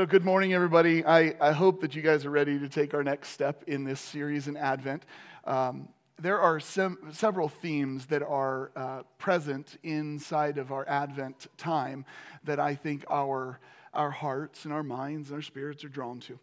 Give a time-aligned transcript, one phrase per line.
[0.00, 1.04] So, good morning, everybody.
[1.04, 4.00] I, I hope that you guys are ready to take our next step in this
[4.00, 5.04] series in Advent.
[5.44, 12.06] Um, there are sem- several themes that are uh, present inside of our Advent time
[12.44, 13.60] that I think our,
[13.92, 16.38] our hearts and our minds and our spirits are drawn to.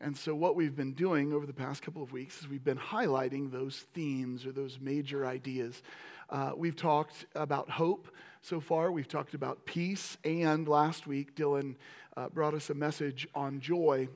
[0.00, 2.78] And so, what we've been doing over the past couple of weeks is we've been
[2.78, 5.82] highlighting those themes or those major ideas.
[6.28, 8.08] Uh, we've talked about hope
[8.42, 11.74] so far, we've talked about peace, and last week, Dylan
[12.16, 14.08] uh, brought us a message on joy.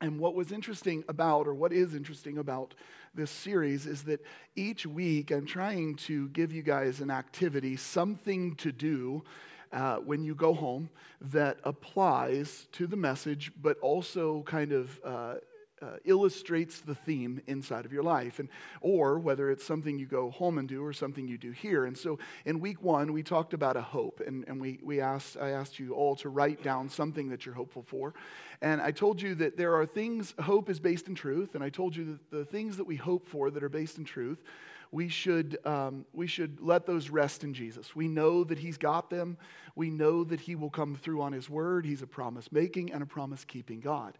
[0.00, 2.74] And what was interesting about, or what is interesting about
[3.14, 4.24] this series, is that
[4.54, 9.24] each week I'm trying to give you guys an activity, something to do
[9.72, 10.88] uh, when you go home
[11.20, 15.34] that applies to the message, but also kind of uh,
[15.82, 18.48] uh, illustrates the theme inside of your life and
[18.80, 21.96] or whether it's something you go home and do or something you do here and
[21.96, 25.50] so in week one we talked about a hope and, and we, we asked i
[25.50, 28.14] asked you all to write down something that you're hopeful for
[28.62, 31.68] and i told you that there are things hope is based in truth and i
[31.68, 34.42] told you that the things that we hope for that are based in truth
[34.90, 37.94] we should, um, we should let those rest in Jesus.
[37.94, 39.36] We know that He's got them.
[39.74, 41.84] We know that He will come through on His word.
[41.84, 44.16] He's a promise making and a promise keeping God.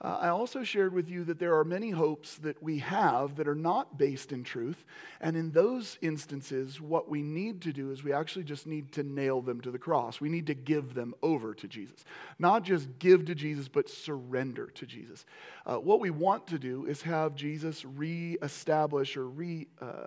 [0.00, 3.48] Uh, I also shared with you that there are many hopes that we have that
[3.48, 4.84] are not based in truth.
[5.20, 9.02] And in those instances, what we need to do is we actually just need to
[9.02, 10.20] nail them to the cross.
[10.20, 12.04] We need to give them over to Jesus.
[12.38, 15.24] Not just give to Jesus, but surrender to Jesus.
[15.64, 19.66] Uh, what we want to do is have Jesus reestablish or re.
[19.80, 20.06] Uh,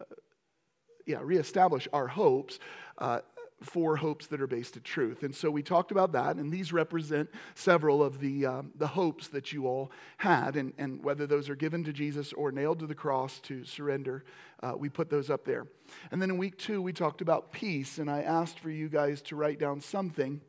[1.06, 2.60] yeah, reestablish our hopes
[3.00, 3.22] uh,
[3.62, 5.24] for hopes that are based in truth.
[5.24, 9.28] And so we talked about that, and these represent several of the, um, the hopes
[9.30, 10.56] that you all had.
[10.56, 14.24] And, and whether those are given to Jesus or nailed to the cross to surrender,
[14.64, 15.68] uh, we put those up there.
[16.12, 19.22] And then in week two, we talked about peace, and I asked for you guys
[19.24, 20.42] to write down something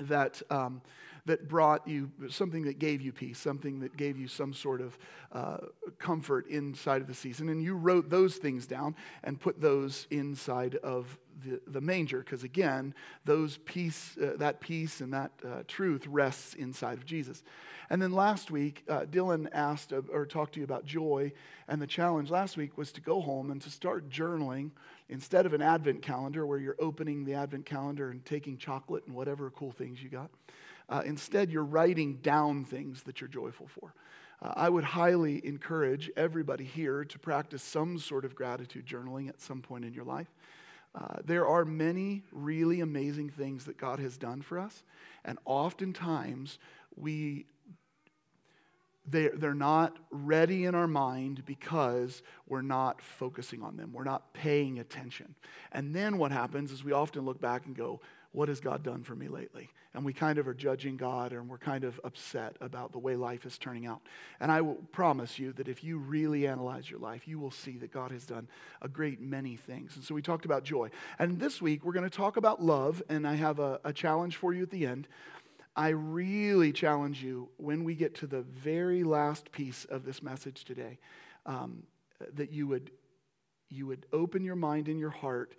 [0.00, 0.42] that.
[0.50, 0.82] Um,
[1.26, 4.98] that brought you something that gave you peace, something that gave you some sort of
[5.32, 5.56] uh,
[5.98, 7.48] comfort inside of the season.
[7.48, 12.44] And you wrote those things down and put those inside of the, the manger, because
[12.44, 17.42] again, those peace, uh, that peace and that uh, truth rests inside of Jesus.
[17.90, 21.32] And then last week, uh, Dylan asked or talked to you about joy,
[21.68, 24.70] and the challenge last week was to go home and to start journaling
[25.08, 29.14] instead of an Advent calendar where you're opening the Advent calendar and taking chocolate and
[29.14, 30.30] whatever cool things you got.
[30.88, 33.94] Uh, instead, you're writing down things that you're joyful for.
[34.42, 39.40] Uh, I would highly encourage everybody here to practice some sort of gratitude journaling at
[39.40, 40.28] some point in your life.
[40.94, 44.82] Uh, there are many really amazing things that God has done for us,
[45.24, 46.58] and oftentimes
[46.96, 47.46] we
[49.06, 53.92] they, they're not ready in our mind because we're not focusing on them.
[53.92, 55.34] We're not paying attention.
[55.72, 58.00] And then what happens is we often look back and go,
[58.34, 59.70] what has God done for me lately?
[59.94, 63.14] And we kind of are judging God and we're kind of upset about the way
[63.14, 64.02] life is turning out.
[64.40, 67.76] And I will promise you that if you really analyze your life, you will see
[67.76, 68.48] that God has done
[68.82, 69.94] a great many things.
[69.94, 70.90] And so we talked about joy.
[71.20, 73.00] And this week we're going to talk about love.
[73.08, 75.06] And I have a, a challenge for you at the end.
[75.76, 80.64] I really challenge you when we get to the very last piece of this message
[80.64, 80.98] today
[81.46, 81.84] um,
[82.32, 82.90] that you would,
[83.70, 85.54] you would open your mind and your heart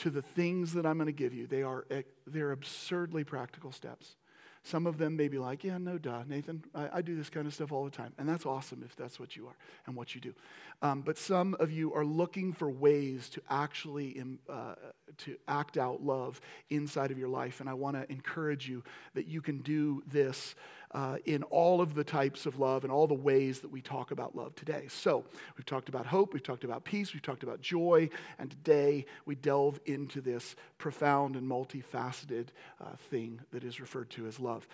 [0.00, 1.46] to the things that I'm going to give you.
[1.46, 1.84] They are
[2.26, 4.16] they're absurdly practical steps.
[4.62, 7.46] Some of them may be like, yeah, no, duh, Nathan, I, I, do this kind
[7.46, 8.12] of stuff all the time.
[8.18, 9.56] And that's awesome if that's what you are
[9.86, 10.34] and what you do.
[10.82, 14.74] Um, but some of you are looking for ways to actually uh,
[15.18, 17.60] to act out love inside of your life.
[17.60, 18.84] And I want to encourage you
[19.14, 20.54] that you can do this
[20.92, 24.10] uh, in all of the types of love and all the ways that we talk
[24.10, 24.86] about love today.
[24.88, 25.24] So,
[25.56, 28.08] we've talked about hope, we've talked about peace, we've talked about joy,
[28.38, 32.48] and today we delve into this profound and multifaceted
[32.80, 34.66] uh, thing that is referred to as love.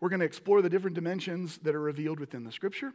[0.00, 2.92] We're going to explore the different dimensions that are revealed within the scripture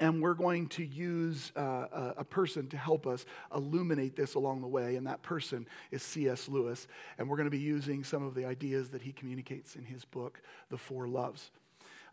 [0.00, 4.66] and we're going to use uh, a person to help us illuminate this along the
[4.66, 6.48] way, and that person is C.S.
[6.48, 6.86] Lewis.
[7.18, 10.04] And we're going to be using some of the ideas that he communicates in his
[10.04, 11.50] book, The Four Loves.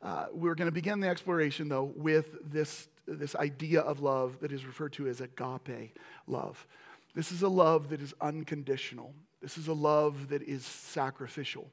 [0.03, 4.51] Uh, we're going to begin the exploration, though, with this, this idea of love that
[4.51, 5.97] is referred to as agape
[6.27, 6.67] love.
[7.15, 11.69] This is a love that is unconditional, this is a love that is sacrificial.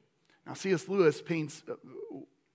[0.47, 0.87] Now, C.S.
[0.87, 1.73] Lewis paints uh,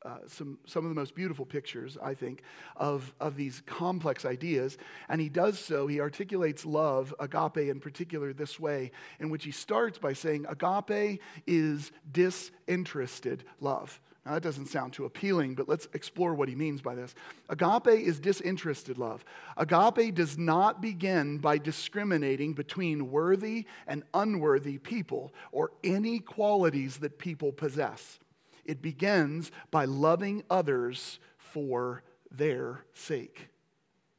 [0.04, 2.42] uh, some, some of the most beautiful pictures, I think,
[2.76, 4.78] of, of these complex ideas.
[5.08, 9.50] And he does so, he articulates love, agape in particular, this way, in which he
[9.50, 14.00] starts by saying, Agape is disinterested love.
[14.26, 17.14] Now, that doesn't sound too appealing, but let's explore what he means by this.
[17.48, 19.24] Agape is disinterested love.
[19.56, 27.20] Agape does not begin by discriminating between worthy and unworthy people or any qualities that
[27.20, 28.18] people possess.
[28.66, 33.48] it begins by loving others for their sake.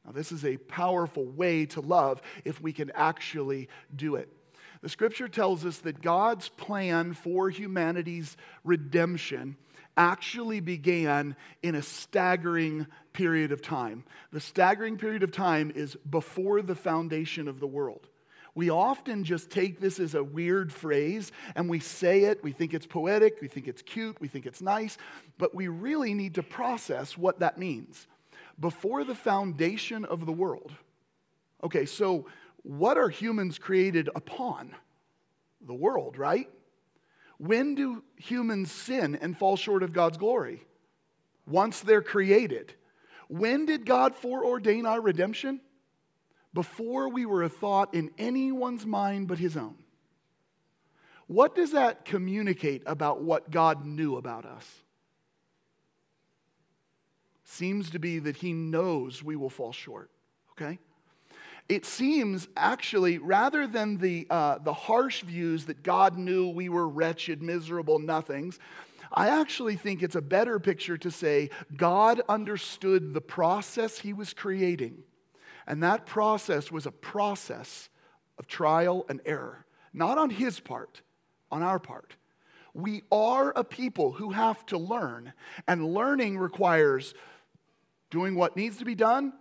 [0.04, 4.32] Now, this is a powerful way to love if we can actually do it.
[4.80, 9.56] The scripture tells us that God's plan for humanity's redemption
[9.98, 14.04] actually began in a staggering period of time.
[14.32, 18.08] The staggering period of time is before the foundation of the world.
[18.54, 22.42] We often just take this as a weird phrase and we say it.
[22.42, 24.96] We think it's poetic, we think it's cute, we think it's nice,
[25.36, 28.06] but we really need to process what that means.
[28.58, 30.72] Before the foundation of the world.
[31.62, 32.26] Okay, so
[32.62, 34.74] what are humans created upon?
[35.60, 36.48] The world, right?
[37.38, 40.62] When do humans sin and fall short of God's glory?
[41.46, 42.74] Once they're created.
[43.28, 45.60] When did God foreordain our redemption?
[46.52, 49.76] Before we were a thought in anyone's mind but his own.
[51.28, 54.66] What does that communicate about what God knew about us?
[57.44, 60.10] Seems to be that he knows we will fall short,
[60.52, 60.78] okay?
[61.68, 66.88] It seems actually, rather than the, uh, the harsh views that God knew we were
[66.88, 68.58] wretched, miserable nothings,
[69.12, 74.32] I actually think it's a better picture to say God understood the process he was
[74.32, 75.02] creating.
[75.66, 77.90] And that process was a process
[78.38, 81.02] of trial and error, not on his part,
[81.50, 82.16] on our part.
[82.72, 85.32] We are a people who have to learn,
[85.66, 87.12] and learning requires
[88.10, 89.32] doing what needs to be done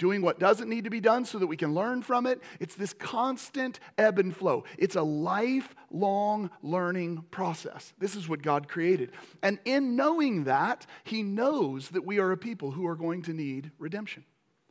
[0.00, 2.40] doing what doesn't need to be done so that we can learn from it.
[2.58, 4.64] It's this constant ebb and flow.
[4.78, 7.92] It's a lifelong learning process.
[7.98, 9.12] This is what God created.
[9.44, 13.32] And in knowing that, He knows that we are a people who are going to
[13.32, 14.24] need redemption.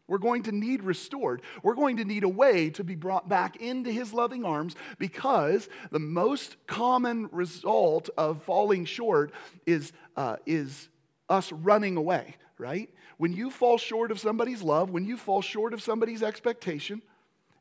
[0.09, 1.43] We're going to need restored.
[1.61, 5.69] We're going to need a way to be brought back into his loving arms because
[5.91, 9.31] the most common result of falling short
[9.67, 10.89] is, uh, is
[11.29, 12.89] us running away, right?
[13.19, 17.01] When you fall short of somebody's love, when you fall short of somebody's expectation,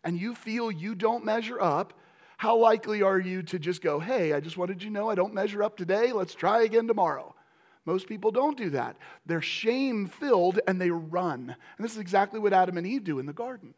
[0.05, 1.94] and you feel you don't measure up,
[2.37, 5.16] how likely are you to just go, hey, I just wanted you to know I
[5.16, 7.34] don't measure up today, let's try again tomorrow?
[7.84, 8.99] Most people don't do that.
[9.26, 11.56] They're shame filled and they run.
[11.76, 13.75] And this is exactly what Adam and Eve do in the garden.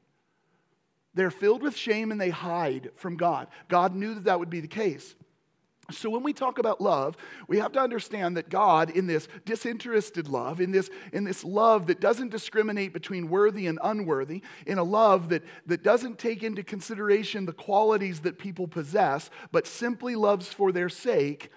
[1.15, 3.49] They're filled with shame and they hide from God.
[3.69, 5.15] God knew that that would be the case.
[5.93, 7.17] So, when we talk about love,
[7.49, 11.87] we have to understand that God, in this disinterested love, in this, in this love
[11.87, 16.63] that doesn't discriminate between worthy and unworthy, in a love that, that doesn't take into
[16.63, 21.51] consideration the qualities that people possess, but simply loves for their sake,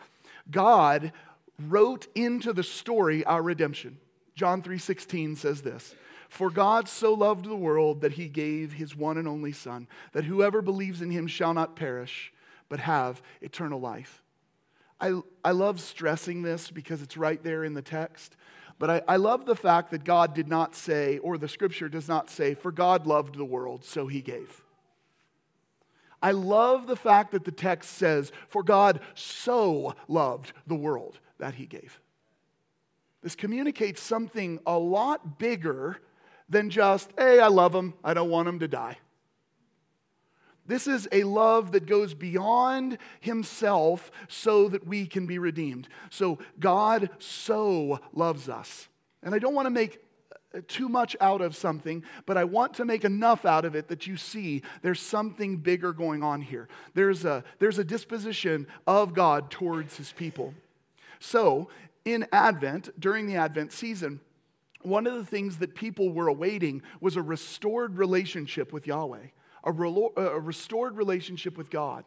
[0.49, 1.11] God
[1.59, 3.97] wrote into the story our redemption.
[4.35, 5.95] John 3:16 says this,
[6.27, 10.25] "For God so loved the world that he gave his one and only son, that
[10.25, 12.33] whoever believes in him shall not perish,
[12.69, 14.22] but have eternal life."
[15.03, 18.37] I, I love stressing this because it's right there in the text.
[18.79, 22.07] But I, I love the fact that God did not say, or the scripture does
[22.07, 24.61] not say, for God loved the world, so he gave.
[26.21, 31.55] I love the fact that the text says, for God so loved the world that
[31.55, 31.99] he gave.
[33.21, 35.97] This communicates something a lot bigger
[36.47, 38.99] than just, hey, I love him, I don't want him to die.
[40.65, 45.89] This is a love that goes beyond himself so that we can be redeemed.
[46.09, 48.87] So God so loves us.
[49.21, 49.99] And I don't want to make
[50.55, 53.89] uh, too much out of something, but I want to make enough out of it
[53.89, 56.69] that you see there's something bigger going on here.
[56.93, 60.53] There's a, there's a disposition of God towards his people.
[61.19, 61.69] So,
[62.05, 64.19] in Advent, during the Advent season,
[64.81, 69.27] one of the things that people were awaiting was a restored relationship with Yahweh
[69.63, 72.03] a, a restored relationship with God.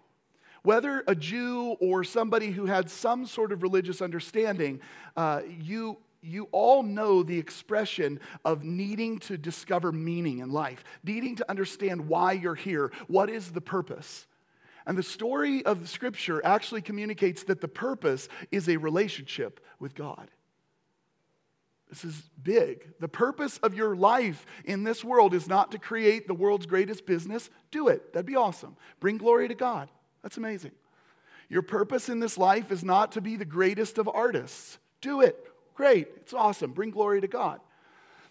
[0.63, 4.81] Whether a Jew or somebody who had some sort of religious understanding,
[5.17, 11.37] uh, you, you all know the expression of needing to discover meaning in life, needing
[11.37, 14.27] to understand why you're here, what is the purpose.
[14.87, 19.95] And the story of the scripture actually communicates that the purpose is a relationship with
[19.95, 20.31] God.
[21.89, 22.99] This is big.
[22.99, 27.07] The purpose of your life in this world is not to create the world's greatest
[27.07, 27.49] business.
[27.71, 28.13] Do it.
[28.13, 28.77] That'd be awesome.
[28.99, 29.89] Bring glory to God.
[30.23, 30.73] That's amazing.
[31.49, 34.79] Your purpose in this life is not to be the greatest of artists.
[35.01, 35.37] Do it.
[35.75, 36.09] Great.
[36.17, 36.73] It's awesome.
[36.73, 37.61] Bring glory to God.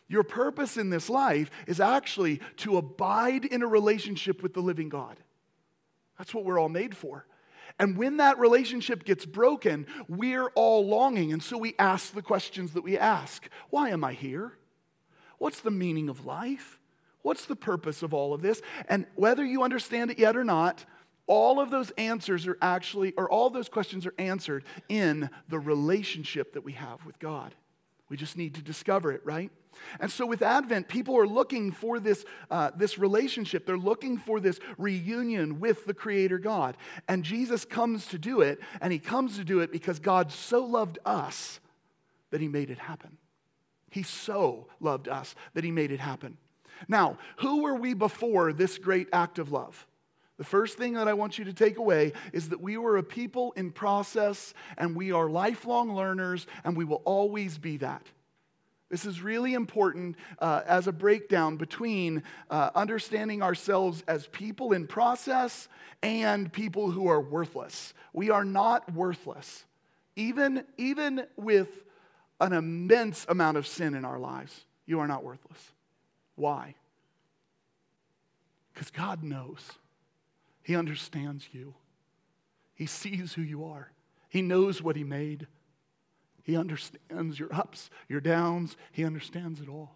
[0.08, 4.90] Your purpose in this life is actually to abide in a relationship with the living
[4.90, 5.18] God.
[6.18, 7.26] That's what we're all made for.
[7.78, 11.34] And when that relationship gets broken, we're all longing.
[11.34, 14.58] And so we ask the questions that we ask Why am I here?
[15.38, 16.80] What's the meaning of life?
[17.22, 18.62] What's the purpose of all of this?
[18.88, 20.86] And whether you understand it yet or not,
[21.28, 26.54] All of those answers are actually, or all those questions are answered in the relationship
[26.54, 27.56] that we have with God.
[28.10, 29.52] We just need to discover it, right?
[30.00, 33.66] And so with Advent, people are looking for this, uh, this relationship.
[33.66, 36.78] They're looking for this reunion with the Creator God.
[37.08, 40.64] And Jesus comes to do it, and He comes to do it because God so
[40.64, 41.60] loved us
[42.32, 43.18] that He made it happen.
[43.90, 46.38] He so loved us that He made it happen.
[46.88, 49.88] Now, who were we before this great act of love?
[50.38, 53.04] The first thing that I want you to take away is that we were a
[53.04, 58.06] people in process and we are lifelong learners and we will always be that.
[58.90, 64.88] This is really important uh, as a breakdown between uh, understanding ourselves as people in
[64.88, 65.68] process
[66.04, 67.94] and people who are worthless.
[68.14, 69.64] We are not worthless,
[70.16, 71.70] even, even with
[72.40, 74.66] an immense amount of sin in our lives.
[74.86, 75.72] You are not worthless.
[76.36, 76.76] Why?
[78.74, 79.62] Because God knows.
[80.66, 81.76] He understands you.
[82.74, 83.92] He sees who you are.
[84.30, 85.46] He knows what He made.
[86.42, 88.76] He understands your ups, your downs.
[88.92, 89.96] He understands it all.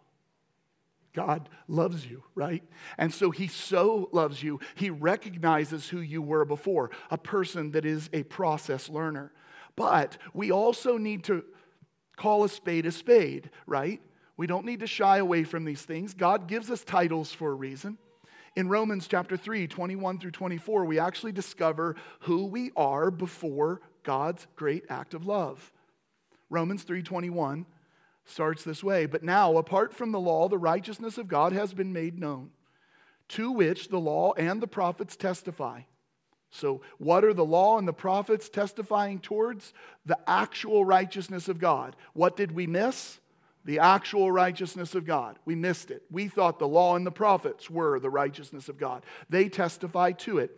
[1.11, 2.63] God loves you, right?
[2.99, 7.83] And so He so loves you, He recognizes who you were before, a person that
[7.83, 9.31] is a process learner.
[9.75, 11.43] But we also need to
[12.15, 13.99] call a spade a spade, right?
[14.37, 16.13] We don't need to shy away from these things.
[16.13, 17.97] God gives us titles for a reason.
[18.55, 24.47] In Romans chapter 3, 21 through 24, we actually discover who we are before God's
[24.55, 25.71] great act of love.
[26.49, 27.65] Romans 3:21
[28.25, 31.93] starts this way, but now apart from the law the righteousness of God has been
[31.93, 32.51] made known,
[33.29, 35.81] to which the law and the prophets testify.
[36.51, 39.73] So, what are the law and the prophets testifying towards?
[40.05, 41.95] The actual righteousness of God.
[42.13, 43.18] What did we miss?
[43.65, 45.37] The actual righteousness of God.
[45.45, 46.03] We missed it.
[46.09, 49.05] We thought the law and the prophets were the righteousness of God.
[49.29, 50.51] They testify to it.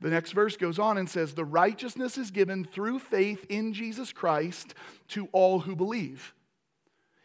[0.00, 4.12] The next verse goes on and says, The righteousness is given through faith in Jesus
[4.12, 4.74] Christ
[5.08, 6.34] to all who believe.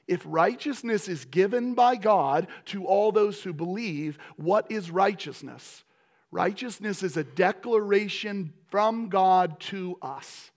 [0.07, 5.83] If righteousness is given by God to all those who believe, what is righteousness?
[6.31, 10.51] Righteousness is a declaration from God to us.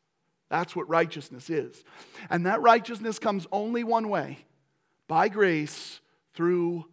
[0.51, 1.85] That's what righteousness is.
[2.31, 4.39] And that righteousness comes only one way
[5.09, 6.01] by grace
[6.35, 6.85] through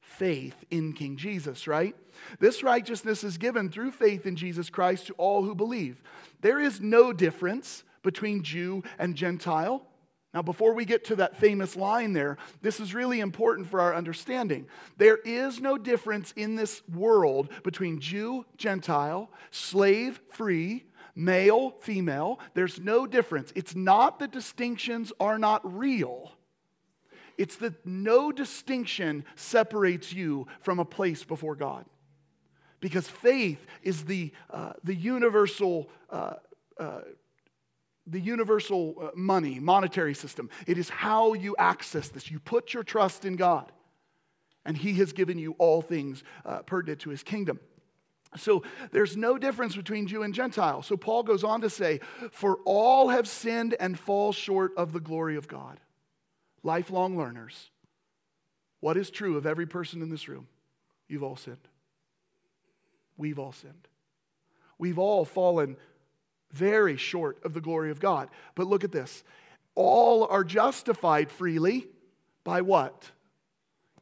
[0.00, 1.94] faith in King Jesus, right?
[2.38, 6.02] This righteousness is given through faith in Jesus Christ to all who believe.
[6.40, 9.86] There is no difference between Jew and Gentile.
[10.32, 13.94] Now, before we get to that famous line there, this is really important for our
[13.94, 14.66] understanding.
[14.96, 20.84] There is no difference in this world between Jew, Gentile, slave, free,
[21.16, 22.38] male, female.
[22.54, 23.52] There's no difference.
[23.56, 26.32] It's not that distinctions are not real.
[27.40, 31.86] It's that no distinction separates you from a place before God.
[32.80, 35.88] Because faith is the, uh, the universal.
[36.10, 36.34] Uh,
[36.78, 37.00] uh,
[38.06, 40.50] the universal uh, money, monetary system.
[40.66, 42.28] It is how you access this.
[42.28, 43.70] You put your trust in God,
[44.64, 47.60] and He has given you all things uh, pertinent to His kingdom.
[48.36, 50.82] So there's no difference between Jew and Gentile.
[50.82, 52.00] So Paul goes on to say,
[52.32, 55.78] For all have sinned and fall short of the glory of God
[56.62, 57.70] lifelong learners,
[58.80, 60.48] what is true of every person in this room?
[61.08, 61.68] You've all sinned.
[63.16, 63.88] We've all sinned.
[64.78, 65.76] We've all fallen
[66.52, 68.28] very short of the glory of God.
[68.54, 69.22] But look at this
[69.74, 71.86] all are justified freely
[72.44, 73.10] by what?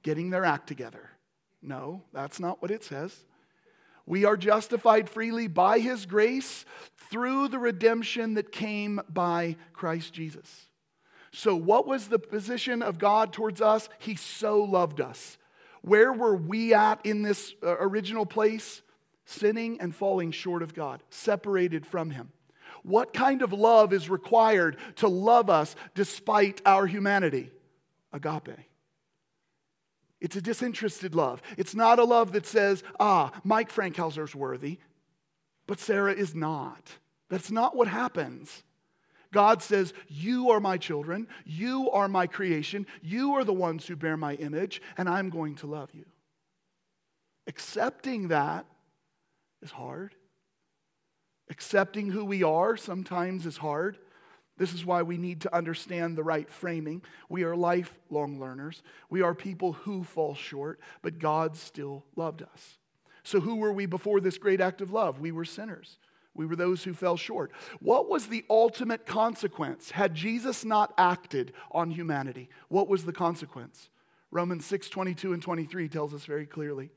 [0.02, 1.10] Getting their act together.
[1.60, 3.24] No, that's not what it says.
[4.06, 6.64] We are justified freely by his grace
[7.10, 10.67] through the redemption that came by Christ Jesus.
[11.32, 13.88] So, what was the position of God towards us?
[13.99, 15.38] He so loved us.
[15.82, 18.82] Where were we at in this uh, original place?
[19.25, 22.32] Sinning and falling short of God, separated from Him.
[22.82, 27.50] What kind of love is required to love us despite our humanity?
[28.12, 28.56] Agape.
[30.20, 31.42] It's a disinterested love.
[31.56, 34.78] It's not a love that says, ah, Mike Frankhauser's worthy,
[35.66, 36.99] but Sarah is not.
[37.28, 38.64] That's not what happens.
[39.32, 41.28] God says, You are my children.
[41.44, 42.87] You are my creation.
[43.02, 46.06] You are the ones who bear my image, and I'm going to love you.
[47.47, 48.66] Accepting that
[49.62, 50.14] is hard.
[51.50, 53.99] Accepting who we are sometimes is hard.
[54.58, 57.02] This is why we need to understand the right framing.
[57.28, 58.82] We are lifelong learners.
[59.08, 62.78] We are people who fall short, but God still loved us.
[63.23, 65.20] So, who were we before this great act of love?
[65.20, 65.99] We were sinners.
[66.38, 67.50] We were those who fell short.
[67.80, 69.90] What was the ultimate consequence?
[69.90, 73.90] Had Jesus not acted on humanity, what was the consequence?
[74.30, 76.90] Romans 6 22 and 23 tells us very clearly.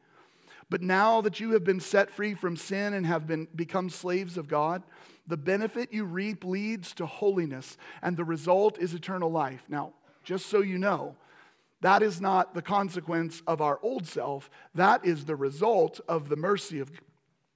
[0.70, 4.38] But now that you have been set free from sin and have been, become slaves
[4.38, 4.84] of God,
[5.26, 9.64] the benefit you reap leads to holiness, and the result is eternal life.
[9.68, 9.94] Now,
[10.24, 11.16] just so you know,
[11.82, 14.52] that is not the consequence of our old self.
[14.76, 16.92] That is the result of the mercy of,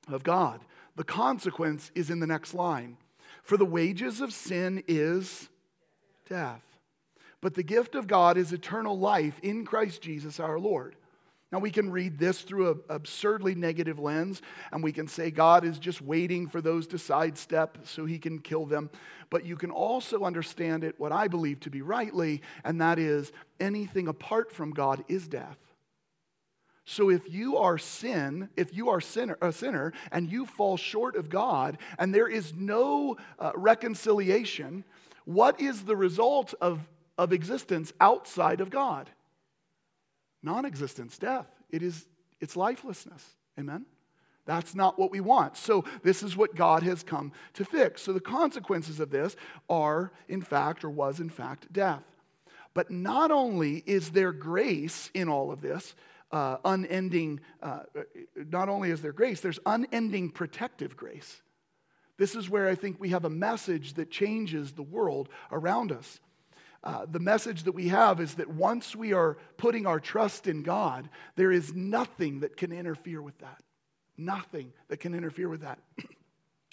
[0.07, 0.61] of God.
[0.95, 2.97] The consequence is in the next line.
[3.43, 5.49] For the wages of sin is
[6.27, 6.63] death.
[7.41, 10.95] But the gift of God is eternal life in Christ Jesus our Lord.
[11.51, 15.63] Now, we can read this through an absurdly negative lens, and we can say God
[15.63, 18.89] is just waiting for those to sidestep so he can kill them.
[19.29, 23.31] But you can also understand it, what I believe to be rightly, and that is
[23.59, 25.57] anything apart from God is death.
[26.85, 31.15] So if you are sin, if you are sinner, a sinner and you fall short
[31.15, 34.83] of God and there is no uh, reconciliation,
[35.25, 36.87] what is the result of,
[37.17, 39.09] of existence outside of God?
[40.43, 41.47] Non-existence, death.
[41.71, 42.05] It is
[42.39, 43.25] it's lifelessness.
[43.59, 43.85] Amen.
[44.45, 45.57] That's not what we want.
[45.57, 48.03] So, this is what God has come to fix.
[48.03, 49.35] So, the consequences of this
[49.67, 52.03] are, in fact, or was, in fact, death.
[52.75, 55.95] But not only is there grace in all of this,
[56.31, 57.81] uh, unending, uh,
[58.35, 61.41] not only is there grace, there's unending protective grace.
[62.17, 66.19] This is where I think we have a message that changes the world around us.
[66.83, 70.61] Uh, the message that we have is that once we are putting our trust in
[70.61, 73.61] God, there is nothing that can interfere with that.
[74.17, 75.79] Nothing that can interfere with that.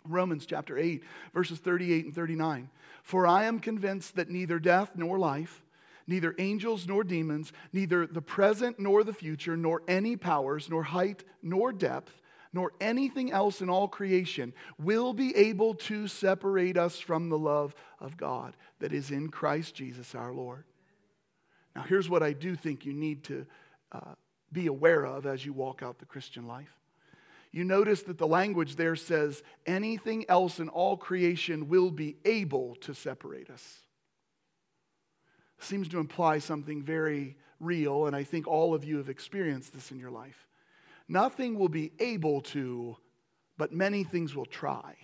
[0.04, 2.68] Romans chapter 8, verses 38 and 39.
[3.02, 5.61] For I am convinced that neither death nor life,
[6.06, 11.24] neither angels nor demons, neither the present nor the future, nor any powers, nor height
[11.42, 12.20] nor depth,
[12.52, 17.74] nor anything else in all creation will be able to separate us from the love
[17.98, 20.64] of God that is in Christ Jesus our Lord.
[21.74, 23.46] Now, here's what I do think you need to
[23.92, 24.14] uh,
[24.52, 26.76] be aware of as you walk out the Christian life.
[27.52, 32.76] You notice that the language there says, anything else in all creation will be able
[32.76, 33.81] to separate us.
[35.62, 39.92] Seems to imply something very real, and I think all of you have experienced this
[39.92, 40.48] in your life.
[41.08, 42.96] Nothing will be able to,
[43.56, 44.96] but many things will try.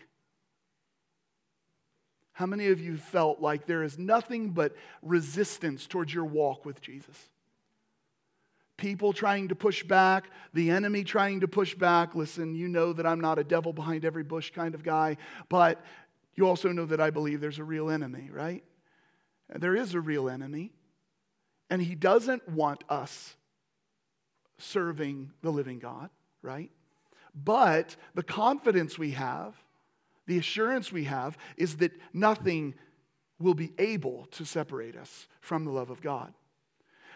[2.33, 6.81] How many of you felt like there is nothing but resistance towards your walk with
[6.81, 7.17] Jesus?
[8.77, 12.15] People trying to push back, the enemy trying to push back.
[12.17, 15.85] Listen, you know that I'm not a devil behind every bush kind of guy, but
[16.35, 18.65] you also know that I believe there's a real enemy, right?
[19.55, 20.73] There is a real enemy,
[21.71, 23.35] and he doesn't want us
[24.59, 26.11] serving the living God,
[26.43, 26.71] right?
[27.35, 29.55] But the confidence we have,
[30.27, 32.75] the assurance we have, is that nothing
[33.39, 36.35] will be able to separate us from the love of God.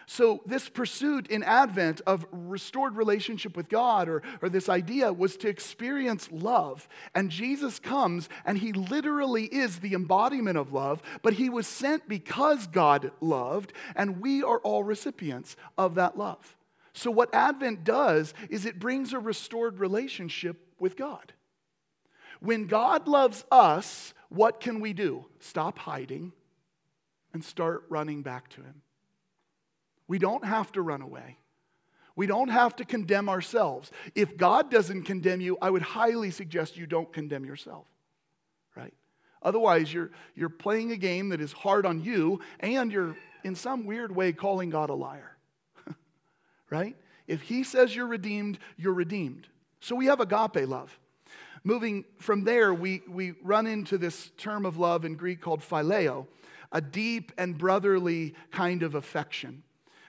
[0.05, 5.37] So, this pursuit in Advent of restored relationship with God, or, or this idea, was
[5.37, 6.87] to experience love.
[7.15, 12.07] And Jesus comes, and he literally is the embodiment of love, but he was sent
[12.07, 16.57] because God loved, and we are all recipients of that love.
[16.93, 21.33] So, what Advent does is it brings a restored relationship with God.
[22.39, 25.25] When God loves us, what can we do?
[25.39, 26.33] Stop hiding
[27.33, 28.81] and start running back to Him.
[30.07, 31.37] We don't have to run away.
[32.15, 33.91] We don't have to condemn ourselves.
[34.13, 37.87] If God doesn't condemn you, I would highly suggest you don't condemn yourself,
[38.75, 38.93] right?
[39.41, 43.85] Otherwise, you're, you're playing a game that is hard on you, and you're in some
[43.85, 45.35] weird way calling God a liar
[46.69, 46.95] right?
[47.27, 49.47] If he says you're redeemed, you're redeemed.
[49.79, 50.97] So we have agape love.
[51.63, 56.27] Moving from there, we, we run into this term of love in Greek called phileo,
[56.71, 59.63] a deep and brotherly kind of affection.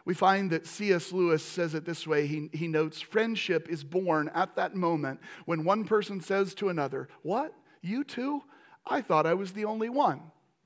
[0.04, 1.12] We find that C.S.
[1.12, 2.26] Lewis says it this way.
[2.26, 7.08] He, he notes, Friendship is born at that moment when one person says to another,
[7.22, 7.54] What?
[7.80, 8.42] You too?
[8.86, 10.20] I thought I was the only one.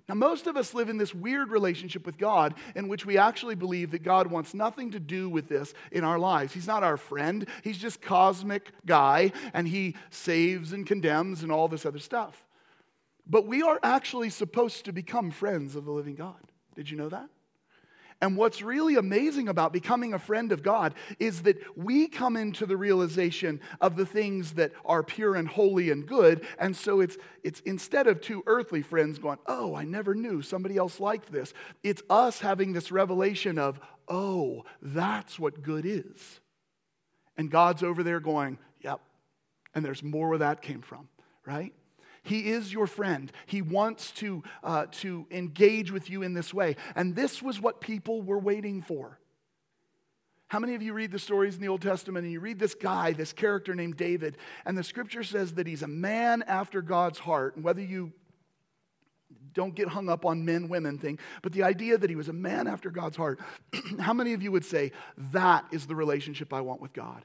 [0.08, 3.54] Now, most of us live in this weird relationship with God in which we actually
[3.54, 6.54] believe that God wants nothing to do with this in our lives.
[6.54, 11.68] He's not our friend, He's just cosmic guy, and He saves and condemns and all
[11.68, 12.42] this other stuff.
[13.26, 16.40] But we are actually supposed to become friends of the living God.
[16.74, 17.28] Did you know that?
[18.20, 22.66] And what's really amazing about becoming a friend of God is that we come into
[22.66, 26.44] the realization of the things that are pure and holy and good.
[26.58, 30.76] And so it's, it's instead of two earthly friends going, Oh, I never knew somebody
[30.76, 31.54] else liked this,
[31.84, 33.78] it's us having this revelation of,
[34.08, 36.40] Oh, that's what good is.
[37.36, 39.00] And God's over there going, Yep.
[39.76, 41.08] And there's more where that came from,
[41.46, 41.72] right?
[42.28, 43.32] He is your friend.
[43.46, 46.76] He wants to, uh, to engage with you in this way.
[46.94, 49.18] And this was what people were waiting for.
[50.48, 52.74] How many of you read the stories in the Old Testament and you read this
[52.74, 57.18] guy, this character named David, and the scripture says that he's a man after God's
[57.18, 57.56] heart?
[57.56, 58.12] And whether you
[59.52, 62.32] don't get hung up on men women thing, but the idea that he was a
[62.32, 63.40] man after God's heart,
[64.00, 64.92] how many of you would say
[65.32, 67.24] that is the relationship I want with God?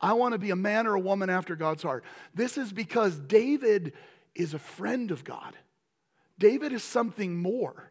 [0.00, 2.04] I want to be a man or a woman after God's heart.
[2.34, 3.92] This is because David
[4.34, 5.56] is a friend of God.
[6.38, 7.90] David is something more.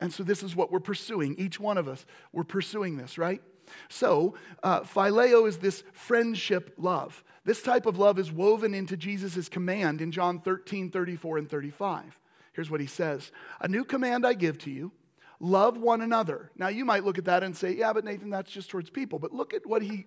[0.00, 1.36] And so this is what we're pursuing.
[1.38, 3.42] Each one of us, we're pursuing this, right?
[3.88, 7.22] So, uh, phileo is this friendship love.
[7.44, 12.18] This type of love is woven into Jesus' command in John 13, 34, and 35.
[12.52, 14.92] Here's what he says A new command I give to you
[15.40, 16.50] love one another.
[16.56, 19.18] Now, you might look at that and say, yeah, but Nathan, that's just towards people.
[19.18, 20.06] But look at what he,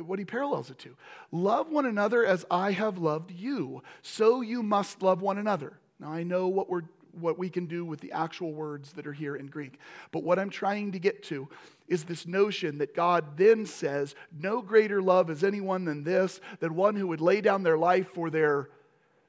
[0.00, 0.96] what he parallels it to.
[1.32, 5.78] Love one another as I have loved you, so you must love one another.
[5.98, 9.12] Now, I know what, we're, what we can do with the actual words that are
[9.14, 9.78] here in Greek,
[10.10, 11.48] but what I'm trying to get to
[11.88, 16.74] is this notion that God then says, No greater love is anyone than this, than
[16.74, 18.68] one who would lay down their life for their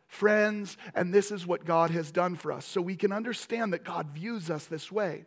[0.07, 2.65] friends, and this is what God has done for us.
[2.65, 5.25] So we can understand that God views us this way.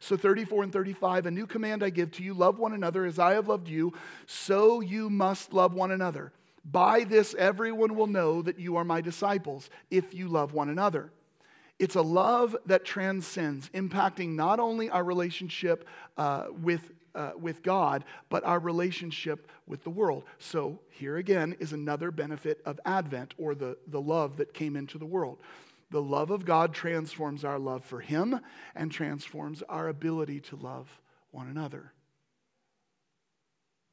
[0.00, 3.18] So, 34 and 35, a new command I give to you love one another as
[3.18, 3.92] I have loved you,
[4.26, 6.32] so you must love one another.
[6.64, 11.10] By this, everyone will know that you are my disciples if you love one another.
[11.78, 18.04] It's a love that transcends, impacting not only our relationship uh, with, uh, with God,
[18.28, 20.24] but our relationship with the world.
[20.38, 24.98] So, here again is another benefit of Advent or the, the love that came into
[24.98, 25.38] the world.
[25.90, 28.40] The love of God transforms our love for Him
[28.74, 31.92] and transforms our ability to love one another.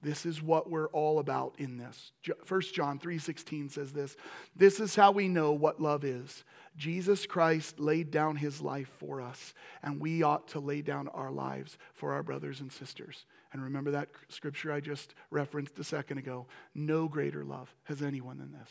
[0.02, 2.12] This is what we're all about in this.
[2.48, 4.16] 1 John 3:16 says this,
[4.56, 6.44] this is how we know what love is.
[6.78, 11.32] Jesus Christ laid down his life for us, and we ought to lay down our
[11.32, 13.26] lives for our brothers and sisters.
[13.52, 16.46] And remember that scripture I just referenced a second ago.
[16.76, 18.70] No greater love has anyone than this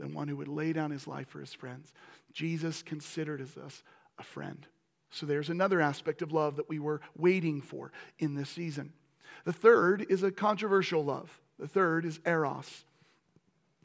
[0.00, 1.92] than one who would lay down his life for his friends.
[2.32, 3.82] Jesus considered us
[4.18, 4.66] a friend.
[5.10, 8.92] So there's another aspect of love that we were waiting for in this season.
[9.44, 11.40] The third is a controversial love.
[11.58, 12.84] The third is eros.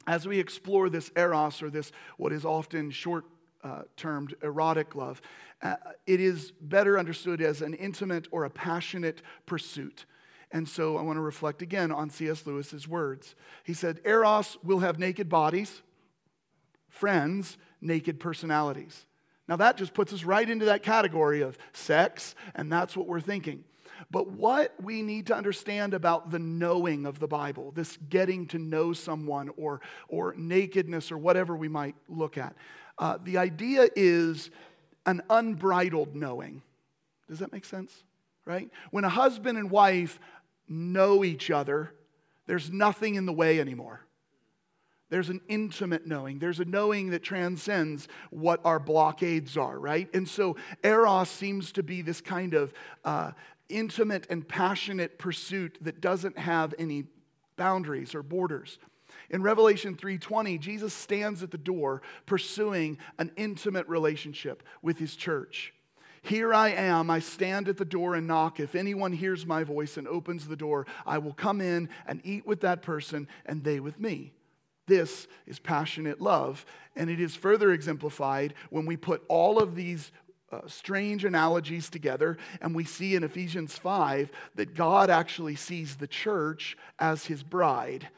[0.07, 3.25] As we explore this eros, or this what is often short
[3.63, 5.21] uh, termed erotic love,
[5.63, 5.75] uh,
[6.05, 10.05] it is better understood as an intimate or a passionate pursuit.
[10.51, 12.45] And so I want to reflect again on C.S.
[12.45, 13.33] Lewis's words.
[13.63, 15.81] He said, Eros will have naked bodies,
[16.89, 19.05] friends naked personalities.
[19.47, 23.21] Now, that just puts us right into that category of sex, and that's what we're
[23.21, 23.63] thinking.
[24.09, 28.57] But what we need to understand about the knowing of the Bible, this getting to
[28.57, 32.55] know someone or, or nakedness or whatever we might look at,
[32.97, 34.49] uh, the idea is
[35.05, 36.61] an unbridled knowing.
[37.27, 38.03] Does that make sense?
[38.45, 38.69] Right?
[38.91, 40.19] When a husband and wife
[40.67, 41.93] know each other,
[42.47, 44.04] there's nothing in the way anymore.
[45.09, 46.39] There's an intimate knowing.
[46.39, 50.09] There's a knowing that transcends what our blockades are, right?
[50.15, 53.31] And so Eros seems to be this kind of uh,
[53.69, 57.05] intimate and passionate pursuit that doesn't have any
[57.55, 58.79] boundaries or borders.
[59.29, 65.73] In Revelation 3:20, Jesus stands at the door pursuing an intimate relationship with his church.
[66.21, 68.59] Here I am, I stand at the door and knock.
[68.59, 72.47] If anyone hears my voice and opens the door, I will come in and eat
[72.47, 74.33] with that person and they with me.
[74.87, 76.65] This is passionate love.
[76.95, 80.11] And it is further exemplified when we put all of these
[80.51, 86.07] uh, strange analogies together, and we see in Ephesians 5 that God actually sees the
[86.07, 88.09] church as his bride.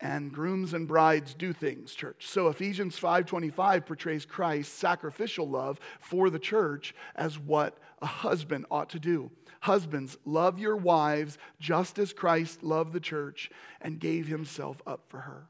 [0.00, 2.26] And grooms and brides do things, church.
[2.26, 8.88] So Ephesians 5:25 portrays Christ's sacrificial love for the church as what a husband ought
[8.90, 9.30] to do.
[9.60, 13.50] Husbands, love your wives just as Christ loved the church
[13.82, 15.48] and gave himself up for her.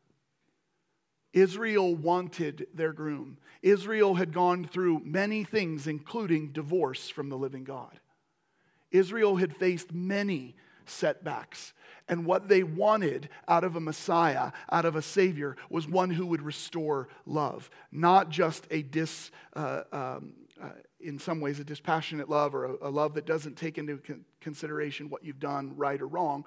[1.33, 3.39] Israel wanted their groom.
[3.63, 8.01] Israel had gone through many things, including divorce from the living God.
[8.91, 11.73] Israel had faced many setbacks.
[12.09, 16.27] And what they wanted out of a Messiah, out of a Savior, was one who
[16.27, 22.29] would restore love, not just a dis, uh, um, uh, in some ways, a dispassionate
[22.29, 26.01] love or a, a love that doesn't take into con- consideration what you've done right
[26.01, 26.45] or wrong,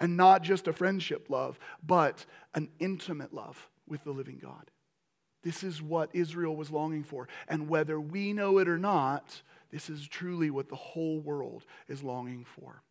[0.00, 4.70] and not just a friendship love, but an intimate love with the living God.
[5.42, 7.28] This is what Israel was longing for.
[7.48, 12.02] And whether we know it or not, this is truly what the whole world is
[12.02, 12.82] longing for.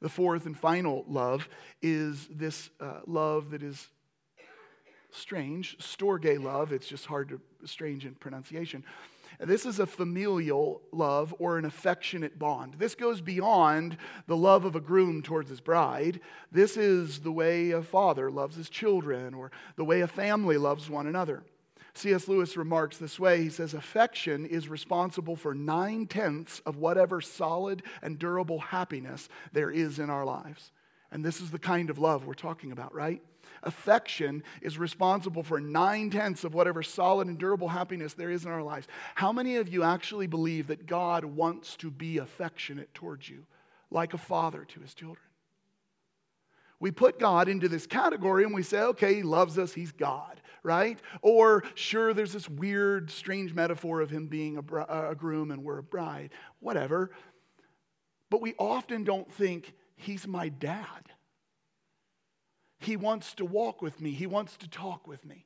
[0.00, 1.48] The fourth and final love
[1.82, 3.88] is this uh, love that is
[5.10, 6.72] strange, storge love.
[6.72, 8.84] It's just hard to, strange in pronunciation.
[9.40, 12.74] This is a familial love or an affectionate bond.
[12.78, 13.96] This goes beyond
[14.26, 16.20] the love of a groom towards his bride.
[16.50, 20.90] This is the way a father loves his children or the way a family loves
[20.90, 21.44] one another.
[21.94, 22.28] C.S.
[22.28, 27.82] Lewis remarks this way He says, Affection is responsible for nine tenths of whatever solid
[28.02, 30.72] and durable happiness there is in our lives.
[31.10, 33.22] And this is the kind of love we're talking about, right?
[33.62, 38.50] Affection is responsible for nine tenths of whatever solid and durable happiness there is in
[38.50, 38.86] our lives.
[39.14, 43.46] How many of you actually believe that God wants to be affectionate towards you,
[43.90, 45.24] like a father to his children?
[46.80, 50.40] We put God into this category and we say, okay, he loves us, he's God,
[50.62, 50.98] right?
[51.22, 55.64] Or, sure, there's this weird, strange metaphor of him being a, br- a groom and
[55.64, 57.10] we're a bride, whatever.
[58.30, 61.10] But we often don't think he's my dad.
[62.78, 65.44] He wants to walk with me, He wants to talk with me.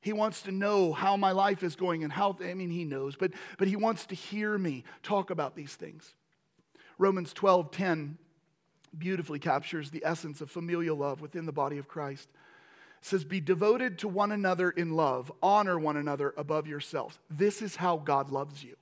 [0.00, 3.14] He wants to know how my life is going and how, I mean, He knows,
[3.16, 6.14] but, but He wants to hear me talk about these things.
[6.98, 8.18] Romans 12 10
[8.98, 12.28] beautifully captures the essence of familial love within the body of Christ.
[13.00, 17.18] It says, Be devoted to one another in love, honor one another above yourselves.
[17.30, 18.76] This is how God loves you.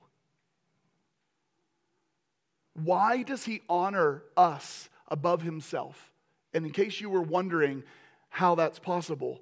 [2.73, 6.11] Why does He honor us above Himself?
[6.53, 7.83] And in case you were wondering
[8.29, 9.41] how that's possible,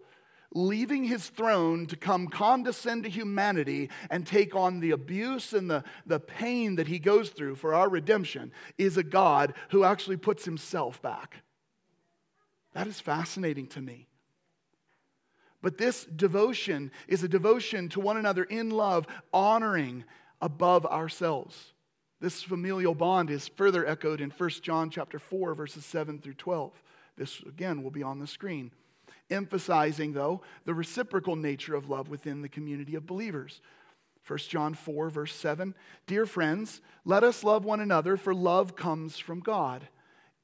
[0.54, 5.84] leaving his throne to come condescend to humanity and take on the abuse and the,
[6.06, 10.46] the pain that he goes through for our redemption is a God who actually puts
[10.46, 11.44] himself back.
[12.74, 14.08] That is fascinating to me.
[15.62, 20.06] But this devotion is a devotion to one another in love, honoring
[20.42, 21.74] above ourselves.
[22.22, 26.72] This familial bond is further echoed in 1 John chapter 4 verses 7 through 12.
[27.18, 28.72] This, again, will be on the screen.
[29.30, 33.62] Emphasizing, though, the reciprocal nature of love within the community of believers.
[34.28, 35.74] 1 John 4, verse 7
[36.08, 39.88] Dear friends, let us love one another, for love comes from God.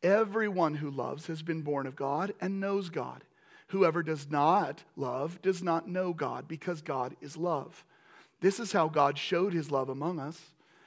[0.04, 3.24] Everyone who loves has been born of God and knows God.
[3.70, 7.84] Whoever does not love does not know God, because God is love.
[8.40, 10.40] This is how God showed his love among us.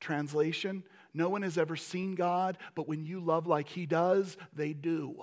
[0.00, 0.82] Translation
[1.12, 5.22] no one has ever seen God, but when you love like He does, they do.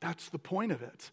[0.00, 1.10] That's the point of it.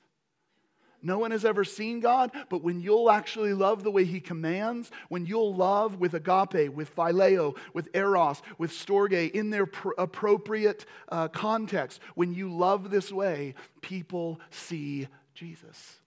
[1.05, 4.89] No one has ever seen God, but when you'll actually love the way He commands,
[5.09, 10.85] when you'll love with agape, with phileo, with eros, with storge, in their pr- appropriate
[11.09, 15.97] uh, context, when you love this way, people see Jesus.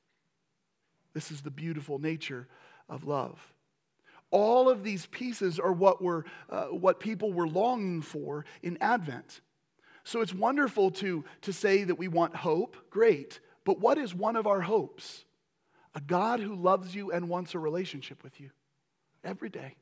[1.13, 2.49] This is the beautiful nature
[2.89, 3.53] of love.
[4.39, 9.41] All of these pieces are what, were, uh, what people were longing for in Advent.
[10.05, 13.41] So it's wonderful to, to say that we want hope, great.
[13.65, 15.25] But what is one of our hopes?
[15.95, 18.51] A God who loves you and wants a relationship with you
[19.25, 19.77] every day.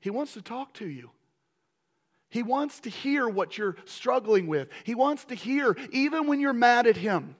[0.00, 1.10] He wants to talk to you.
[2.30, 4.70] He wants to hear what you're struggling with.
[4.84, 7.36] He wants to hear even when you're mad at Him.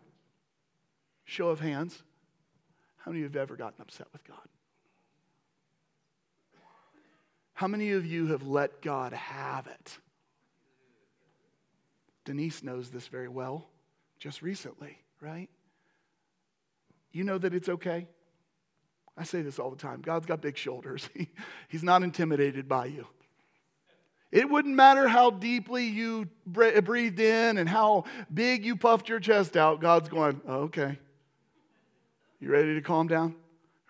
[1.24, 2.02] Show of hands.
[2.98, 4.36] How many of you have ever gotten upset with God?
[7.54, 9.98] How many of you have let God have it?
[12.24, 13.66] Denise knows this very well
[14.18, 15.50] just recently, right?
[17.12, 18.06] You know that it's okay?
[19.16, 21.28] I say this all the time God's got big shoulders, he,
[21.68, 23.06] He's not intimidated by you.
[24.30, 29.58] It wouldn't matter how deeply you breathed in and how big you puffed your chest
[29.58, 29.82] out.
[29.82, 30.98] God's going, oh, okay.
[32.40, 33.34] You ready to calm down?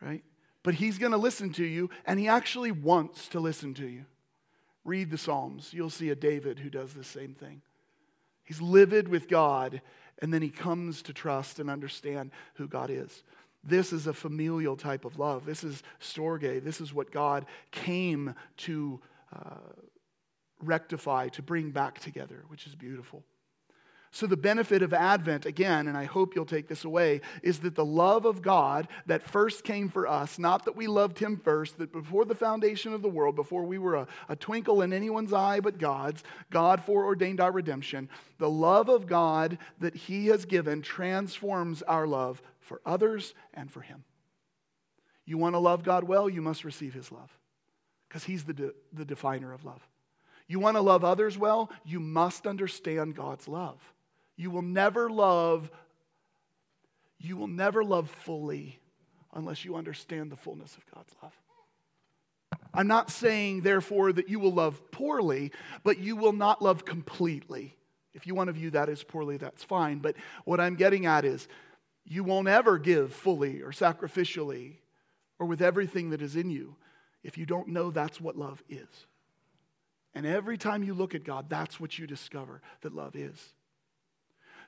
[0.01, 0.25] Right?
[0.62, 4.05] But he's going to listen to you, and he actually wants to listen to you.
[4.85, 5.72] Read the Psalms.
[5.72, 7.62] You'll see a David who does the same thing.
[8.44, 9.81] He's livid with God,
[10.20, 13.22] and then he comes to trust and understand who God is.
[13.64, 15.46] This is a familial type of love.
[15.46, 16.62] This is storge.
[16.64, 19.01] This is what God came to
[19.35, 19.55] uh,
[20.61, 23.22] rectify, to bring back together, which is beautiful.
[24.14, 27.75] So, the benefit of Advent, again, and I hope you'll take this away, is that
[27.75, 31.79] the love of God that first came for us, not that we loved Him first,
[31.79, 35.33] that before the foundation of the world, before we were a, a twinkle in anyone's
[35.33, 40.83] eye but God's, God foreordained our redemption, the love of God that He has given
[40.83, 44.05] transforms our love for others and for Him.
[45.25, 47.31] You want to love God well, you must receive his love
[48.09, 49.87] because he's the, de- the definer of love.
[50.48, 53.81] You want to love others well, you must understand God's love.
[54.42, 55.70] You will never love
[57.20, 58.81] you will never love fully
[59.33, 61.33] unless you understand the fullness of God's love.
[62.74, 65.52] I'm not saying, therefore, that you will love poorly,
[65.85, 67.76] but you will not love completely.
[68.12, 70.00] If you want to view that as poorly, that's fine.
[70.00, 71.46] But what I'm getting at is
[72.05, 74.78] you won't ever give fully or sacrificially
[75.38, 76.74] or with everything that is in you
[77.22, 79.07] if you don't know that's what love is.
[80.12, 83.55] And every time you look at God, that's what you discover that love is.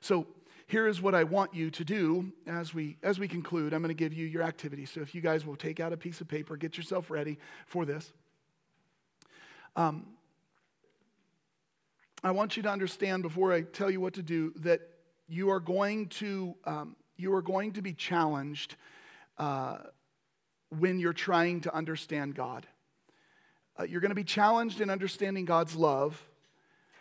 [0.05, 0.27] So
[0.67, 3.73] here is what I want you to do as we as we conclude.
[3.73, 4.85] I'm going to give you your activity.
[4.85, 7.85] So if you guys will take out a piece of paper, get yourself ready for
[7.85, 8.13] this.
[9.75, 10.05] Um,
[12.23, 14.81] I want you to understand before I tell you what to do that
[15.27, 18.75] you are going to um, you are going to be challenged
[19.39, 19.77] uh,
[20.69, 22.67] when you're trying to understand God.
[23.79, 26.21] Uh, you're going to be challenged in understanding God's love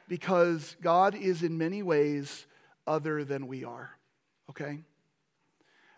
[0.08, 2.46] because God is in many ways
[2.86, 3.90] other than we are,
[4.50, 4.80] okay?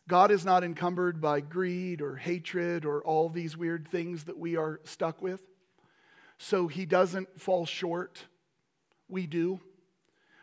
[0.08, 4.56] God is not encumbered by greed or hatred or all these weird things that we
[4.56, 5.42] are stuck with.
[6.38, 8.24] So he doesn't fall short.
[9.08, 9.60] We do.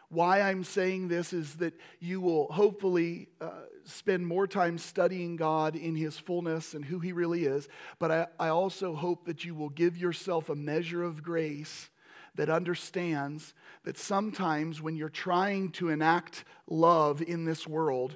[0.10, 3.50] Why I'm saying this is that you will hopefully uh,
[3.86, 7.68] spend more time studying God in His fullness and who He really is.
[7.98, 11.90] But I, I also hope that you will give yourself a measure of grace
[12.36, 18.16] that understands that sometimes when you're trying to enact love in this world,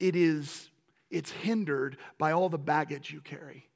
[0.00, 0.70] it is
[1.10, 3.68] it's hindered by all the baggage you carry.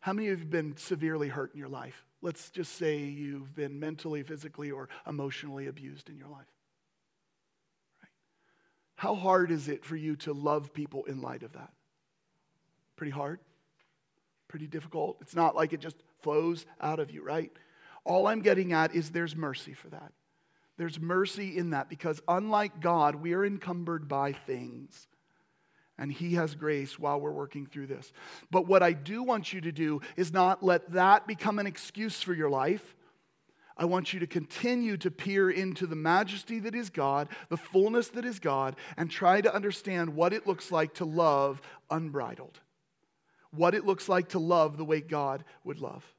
[0.00, 2.04] How many of you have been severely hurt in your life?
[2.22, 6.46] Let's just say you've been mentally, physically, or emotionally abused in your life.
[8.02, 8.10] Right?
[8.96, 11.72] How hard is it for you to love people in light of that?
[12.96, 13.40] Pretty hard?
[14.48, 15.18] Pretty difficult?
[15.20, 17.52] It's not like it just flows out of you, right?
[18.04, 20.12] All I'm getting at is there's mercy for that.
[20.76, 25.06] There's mercy in that because, unlike God, we are encumbered by things.
[25.96, 28.12] And He has grace while we're working through this.
[28.50, 32.20] But what I do want you to do is not let that become an excuse
[32.20, 32.96] for your life.
[33.76, 38.08] I want you to continue to peer into the majesty that is God, the fullness
[38.08, 41.60] that is God, and try to understand what it looks like to love
[41.90, 42.60] unbridled.
[43.50, 46.13] What it looks like to love the way God would love?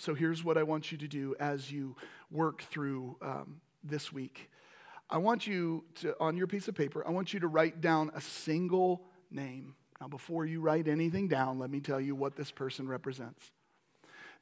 [0.00, 1.94] So here's what I want you to do as you
[2.30, 4.50] work through um, this week.
[5.10, 8.10] I want you to, on your piece of paper, I want you to write down
[8.14, 9.74] a single name.
[10.00, 13.50] Now, before you write anything down, let me tell you what this person represents.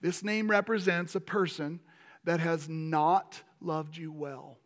[0.01, 1.81] This name represents a person
[2.23, 4.59] that has not loved you well.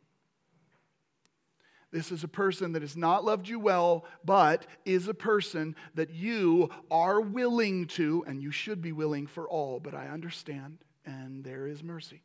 [1.92, 6.10] This is a person that has not loved you well, but is a person that
[6.10, 11.44] you are willing to, and you should be willing for all, but I understand, and
[11.44, 12.22] there is mercy.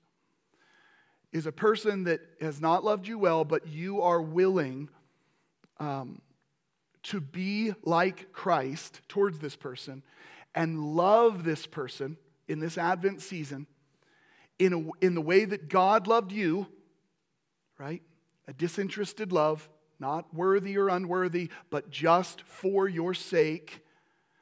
[1.33, 4.89] Is a person that has not loved you well, but you are willing
[5.79, 6.21] um,
[7.03, 10.01] to be like Christ towards this person
[10.55, 13.67] and love this person in this Advent season
[14.57, 16.67] in, a, in the way that God loved you,
[17.77, 18.01] right?
[18.47, 23.83] A disinterested love, not worthy or unworthy, but just for your sake.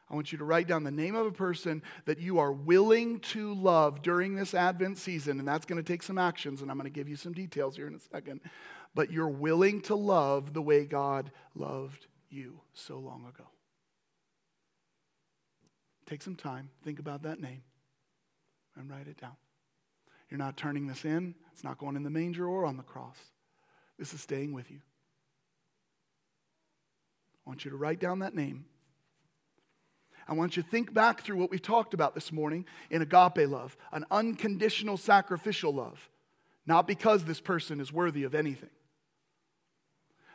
[0.09, 3.19] I want you to write down the name of a person that you are willing
[3.21, 6.77] to love during this Advent season, and that's going to take some actions, and I'm
[6.77, 8.41] going to give you some details here in a second.
[8.93, 13.45] But you're willing to love the way God loved you so long ago.
[16.05, 17.63] Take some time, think about that name,
[18.75, 19.35] and write it down.
[20.29, 23.17] You're not turning this in, it's not going in the manger or on the cross.
[23.97, 24.79] This is staying with you.
[27.45, 28.65] I want you to write down that name.
[30.27, 33.47] I want you to think back through what we talked about this morning in agape
[33.47, 36.09] love, an unconditional sacrificial love,
[36.65, 38.71] not because this person is worthy of anything.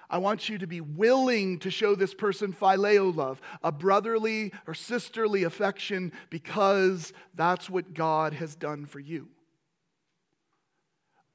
[0.08, 4.74] I want you to be willing to show this person phileo love, a brotherly or
[4.74, 9.28] sisterly affection, because that's what God has done for you.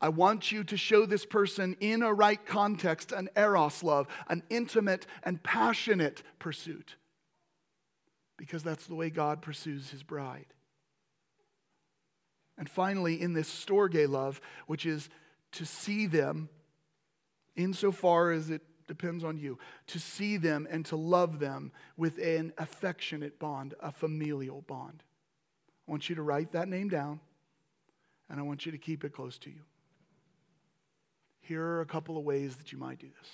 [0.01, 4.43] I want you to show this person in a right context an eros love, an
[4.49, 6.96] intimate and passionate pursuit,
[8.37, 10.48] because that's the way God pursues his bride.
[12.58, 15.10] And finally, in this storge love, which is
[15.54, 16.50] to see them
[17.56, 22.54] insofar as it depends on you, to see them and to love them with an
[22.58, 25.04] affectionate bond, a familial bond.
[25.87, 27.19] I want you to write that name down,
[28.29, 29.62] and I want you to keep it close to you.
[31.48, 33.29] Here are a couple of ways that you might do this.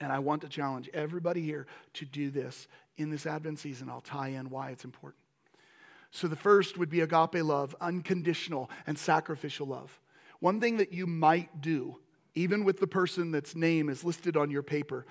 [0.00, 3.88] And I want to challenge everybody here to do this in this Advent season.
[3.90, 5.20] I'll tie in why it's important.
[6.12, 10.00] So, the first would be agape love, unconditional and sacrificial love.
[10.38, 11.98] One thing that you might do,
[12.34, 15.06] even with the person that's name is listed on your paper,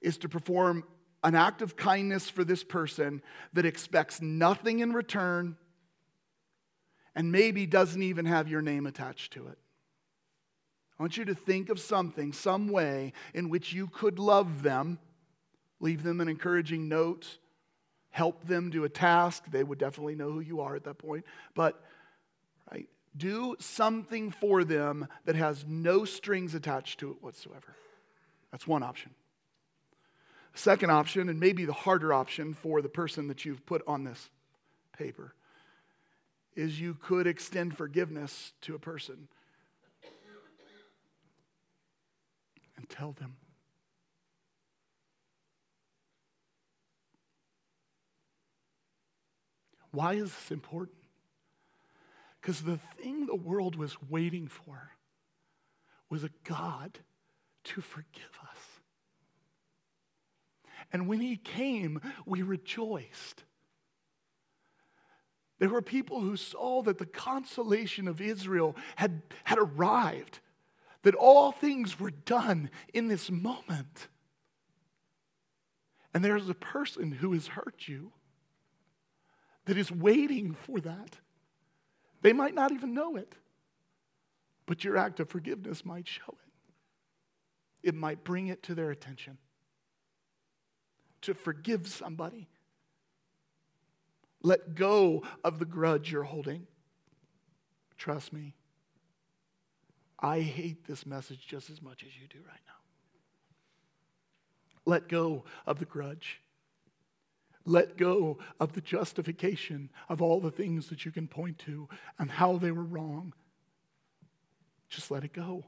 [0.00, 0.84] is to perform
[1.22, 5.56] an act of kindness for this person that expects nothing in return
[7.14, 9.58] and maybe doesn't even have your name attached to it.
[10.98, 14.98] I want you to think of something, some way in which you could love them,
[15.80, 17.38] leave them an encouraging note,
[18.10, 19.44] help them do a task.
[19.50, 21.24] They would definitely know who you are at that point.
[21.54, 21.82] But,
[22.70, 27.74] right, do something for them that has no strings attached to it whatsoever.
[28.52, 29.10] That's one option.
[30.54, 34.30] Second option, and maybe the harder option for the person that you've put on this
[34.96, 35.34] paper,
[36.54, 39.26] is you could extend forgiveness to a person
[42.84, 43.36] and tell them.
[49.90, 50.98] Why is this important?
[52.40, 54.90] Because the thing the world was waiting for
[56.10, 56.98] was a God
[57.64, 58.58] to forgive us.
[60.92, 63.44] And when he came, we rejoiced.
[65.58, 70.40] There were people who saw that the consolation of Israel had, had arrived
[71.04, 74.08] that all things were done in this moment.
[76.12, 78.12] And there's a person who has hurt you
[79.66, 81.16] that is waiting for that.
[82.22, 83.34] They might not even know it,
[84.66, 86.32] but your act of forgiveness might show
[87.82, 87.88] it.
[87.88, 89.36] It might bring it to their attention.
[91.22, 92.48] To forgive somebody.
[94.42, 96.66] Let go of the grudge you're holding.
[97.98, 98.54] Trust me,
[100.24, 102.72] I hate this message just as much as you do right now.
[104.86, 106.40] Let go of the grudge.
[107.66, 112.30] Let go of the justification of all the things that you can point to and
[112.30, 113.34] how they were wrong.
[114.88, 115.64] Just let it go.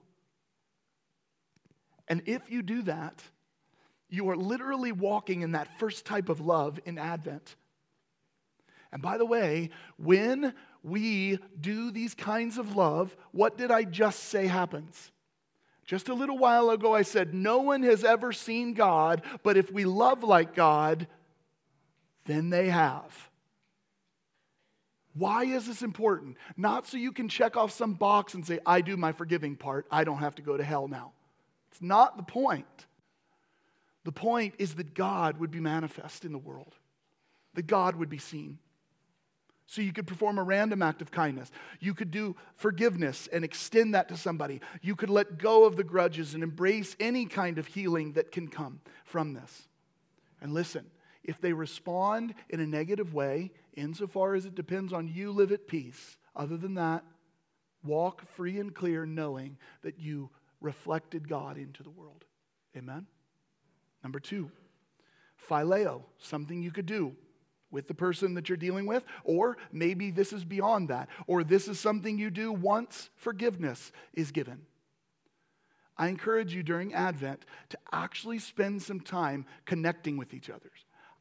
[2.08, 3.22] And if you do that,
[4.08, 7.56] you are literally walking in that first type of love in Advent.
[8.90, 10.54] And by the way, when
[10.86, 15.10] we do these kinds of love, what did I just say happens?
[15.84, 19.70] Just a little while ago, I said, No one has ever seen God, but if
[19.70, 21.08] we love like God,
[22.24, 23.30] then they have.
[25.14, 26.36] Why is this important?
[26.56, 29.86] Not so you can check off some box and say, I do my forgiving part,
[29.90, 31.12] I don't have to go to hell now.
[31.70, 32.86] It's not the point.
[34.04, 36.74] The point is that God would be manifest in the world,
[37.54, 38.58] that God would be seen.
[39.66, 41.50] So you could perform a random act of kindness.
[41.80, 44.60] You could do forgiveness and extend that to somebody.
[44.80, 48.46] You could let go of the grudges and embrace any kind of healing that can
[48.46, 49.68] come from this.
[50.40, 50.86] And listen,
[51.24, 55.66] if they respond in a negative way, insofar as it depends on you, live at
[55.66, 56.16] peace.
[56.36, 57.02] Other than that,
[57.84, 62.24] walk free and clear, knowing that you reflected God into the world.
[62.76, 63.06] Amen?
[64.04, 64.52] Number two,
[65.48, 67.16] phileo, something you could do
[67.76, 71.68] with the person that you're dealing with, or maybe this is beyond that, or this
[71.68, 74.62] is something you do once forgiveness is given.
[75.98, 80.70] I encourage you during Advent to actually spend some time connecting with each other.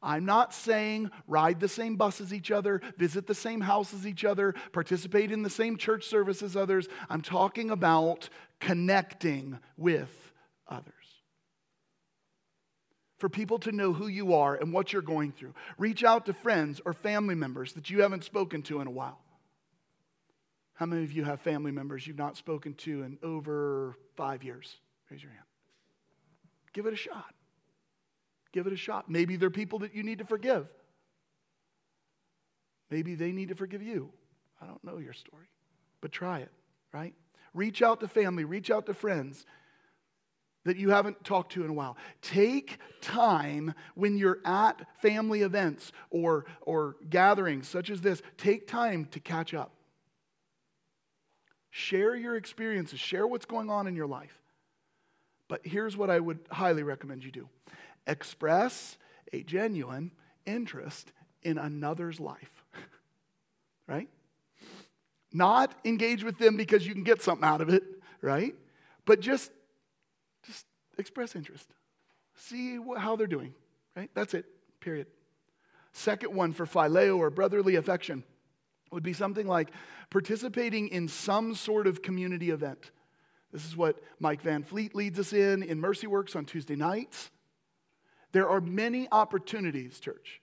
[0.02, 4.06] I'm not saying ride the same bus as each other, visit the same house as
[4.06, 6.88] each other, participate in the same church service as others.
[7.10, 8.30] I'm talking about
[8.60, 10.32] connecting with
[10.68, 10.95] others
[13.18, 15.54] for people to know who you are and what you're going through.
[15.78, 19.18] Reach out to friends or family members that you haven't spoken to in a while.
[20.74, 24.76] How many of you have family members you've not spoken to in over five years?
[25.10, 25.44] Raise your hand.
[26.74, 27.34] Give it a shot.
[28.52, 29.08] Give it a shot.
[29.08, 30.68] Maybe they're people that you need to forgive.
[32.90, 34.10] Maybe they need to forgive you.
[34.60, 35.48] I don't know your story,
[36.00, 36.52] but try it,
[36.92, 37.14] right?
[37.54, 39.46] Reach out to family, reach out to friends
[40.66, 41.96] that you haven't talked to in a while.
[42.20, 49.06] Take time when you're at family events or, or gatherings such as this, take time
[49.12, 49.70] to catch up.
[51.70, 54.40] Share your experiences, share what's going on in your life.
[55.48, 57.48] But here's what I would highly recommend you do
[58.08, 58.98] express
[59.32, 60.10] a genuine
[60.46, 61.12] interest
[61.42, 62.64] in another's life,
[63.86, 64.08] right?
[65.32, 67.84] Not engage with them because you can get something out of it,
[68.20, 68.54] right?
[69.04, 69.52] But just
[70.98, 71.68] express interest.
[72.34, 73.54] See how they're doing,
[73.94, 74.10] right?
[74.14, 74.46] That's it,
[74.80, 75.06] period.
[75.92, 78.22] Second one for phileo or brotherly affection
[78.92, 79.70] would be something like
[80.10, 82.90] participating in some sort of community event.
[83.52, 87.30] This is what Mike Van Fleet leads us in in Mercy Works on Tuesday nights.
[88.32, 90.42] There are many opportunities, church.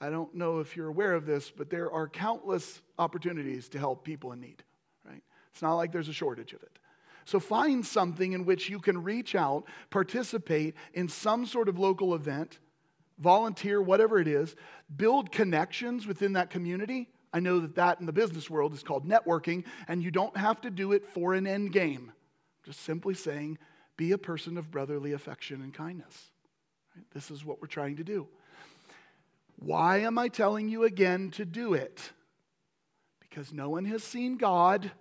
[0.00, 4.04] I don't know if you're aware of this, but there are countless opportunities to help
[4.04, 4.62] people in need,
[5.04, 5.22] right?
[5.52, 6.78] It's not like there's a shortage of it.
[7.26, 12.14] So find something in which you can reach out, participate in some sort of local
[12.14, 12.60] event,
[13.18, 14.54] volunteer, whatever it is,
[14.96, 17.08] build connections within that community.
[17.32, 20.60] I know that that in the business world is called networking, and you don't have
[20.60, 22.12] to do it for an end game.
[22.64, 23.58] Just simply saying,
[23.96, 26.30] be a person of brotherly affection and kindness.
[27.12, 28.28] This is what we're trying to do.
[29.58, 32.12] Why am I telling you again to do it?
[33.18, 34.92] Because no one has seen God,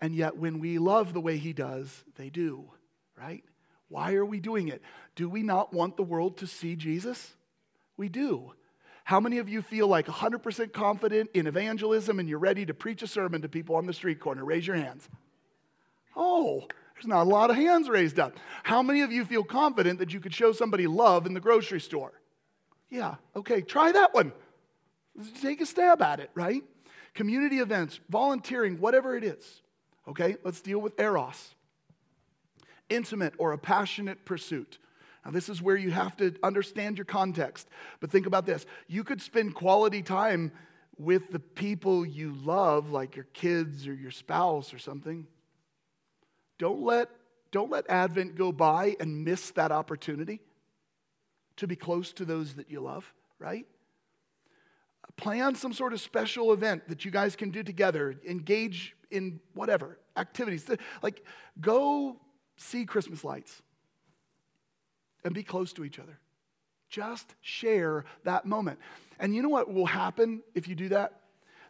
[0.00, 2.70] and yet when we love the way He does, they do,
[3.18, 3.44] right?
[3.88, 4.82] Why are we doing it?
[5.14, 7.34] Do we not want the world to see Jesus?
[7.96, 8.52] We do.
[9.04, 13.02] How many of you feel like 100% confident in evangelism and you're ready to preach
[13.02, 14.44] a sermon to people on the street corner?
[14.44, 15.08] Raise your hands.
[16.16, 18.36] Oh, there's not a lot of hands raised up.
[18.64, 21.80] How many of you feel confident that you could show somebody love in the grocery
[21.80, 22.12] store?
[22.90, 24.32] Yeah, okay, try that one.
[25.40, 26.64] Take a stab at it, right?
[27.14, 29.62] Community events, volunteering, whatever it is.
[30.08, 31.54] Okay, let's deal with eros.
[32.88, 34.78] Intimate or a passionate pursuit.
[35.24, 37.68] Now, this is where you have to understand your context.
[37.98, 40.52] But think about this you could spend quality time
[40.98, 45.26] with the people you love, like your kids or your spouse or something.
[46.58, 47.10] Don't let,
[47.50, 50.40] don't let Advent go by and miss that opportunity
[51.56, 53.66] to be close to those that you love, right?
[55.16, 58.16] Plan some sort of special event that you guys can do together.
[58.26, 60.66] Engage in whatever activities.
[61.02, 61.24] Like,
[61.60, 62.16] go
[62.56, 63.62] see Christmas lights
[65.24, 66.18] and be close to each other.
[66.88, 68.78] Just share that moment.
[69.18, 71.20] And you know what will happen if you do that?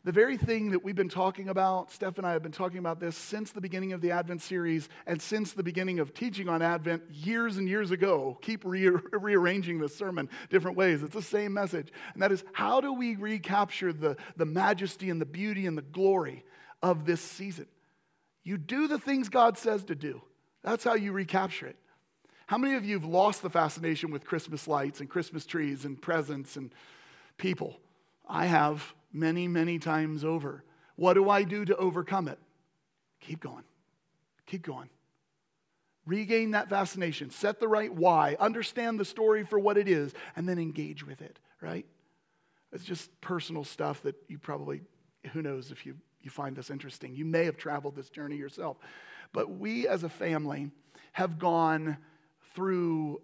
[0.04, 3.00] The very thing that we've been talking about, Steph and I have been talking about
[3.00, 6.62] this since the beginning of the Advent series and since the beginning of teaching on
[6.62, 8.38] Advent years and years ago.
[8.40, 11.02] Keep re- rearranging the sermon different ways.
[11.02, 11.88] It's the same message.
[12.14, 15.82] And that is how do we recapture the, the majesty and the beauty and the
[15.82, 16.44] glory
[16.90, 17.66] of this season?
[18.44, 20.22] You do the things God says to do.
[20.62, 21.76] That's how you recapture it.
[22.46, 26.00] How many of you have lost the fascination with Christmas lights and Christmas trees and
[26.00, 26.72] presents and
[27.38, 27.76] people?
[28.28, 30.62] I have many, many times over.
[30.94, 32.38] What do I do to overcome it?
[33.20, 33.64] Keep going.
[34.46, 34.88] Keep going.
[36.06, 37.30] Regain that fascination.
[37.30, 38.36] Set the right why.
[38.38, 41.84] Understand the story for what it is, and then engage with it, right?
[42.72, 44.82] It's just personal stuff that you probably,
[45.32, 45.96] who knows if you,
[46.26, 47.14] you find this interesting.
[47.14, 48.76] You may have traveled this journey yourself.
[49.32, 50.72] But we as a family
[51.12, 51.96] have gone
[52.54, 53.22] through,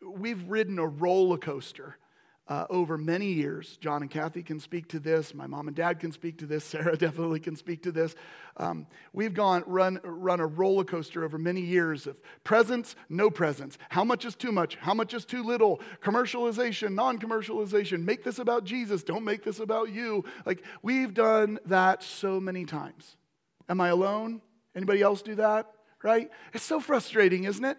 [0.00, 1.98] we've ridden a roller coaster
[2.46, 3.78] uh, over many years.
[3.78, 5.34] John and Kathy can speak to this.
[5.34, 6.64] My mom and dad can speak to this.
[6.74, 8.14] Sarah definitely can speak to this.
[8.56, 13.78] Um, we've gone run run a roller coaster over many years of presence, no presence.
[13.88, 14.76] How much is too much?
[14.76, 15.80] How much is too little?
[16.02, 18.04] Commercialization, non-commercialization.
[18.04, 19.02] Make this about Jesus.
[19.02, 20.24] Don't make this about you.
[20.44, 23.16] Like we've done that so many times.
[23.68, 24.42] Am I alone?
[24.76, 25.70] Anybody else do that?
[26.02, 26.30] Right?
[26.52, 27.78] It's so frustrating, isn't it?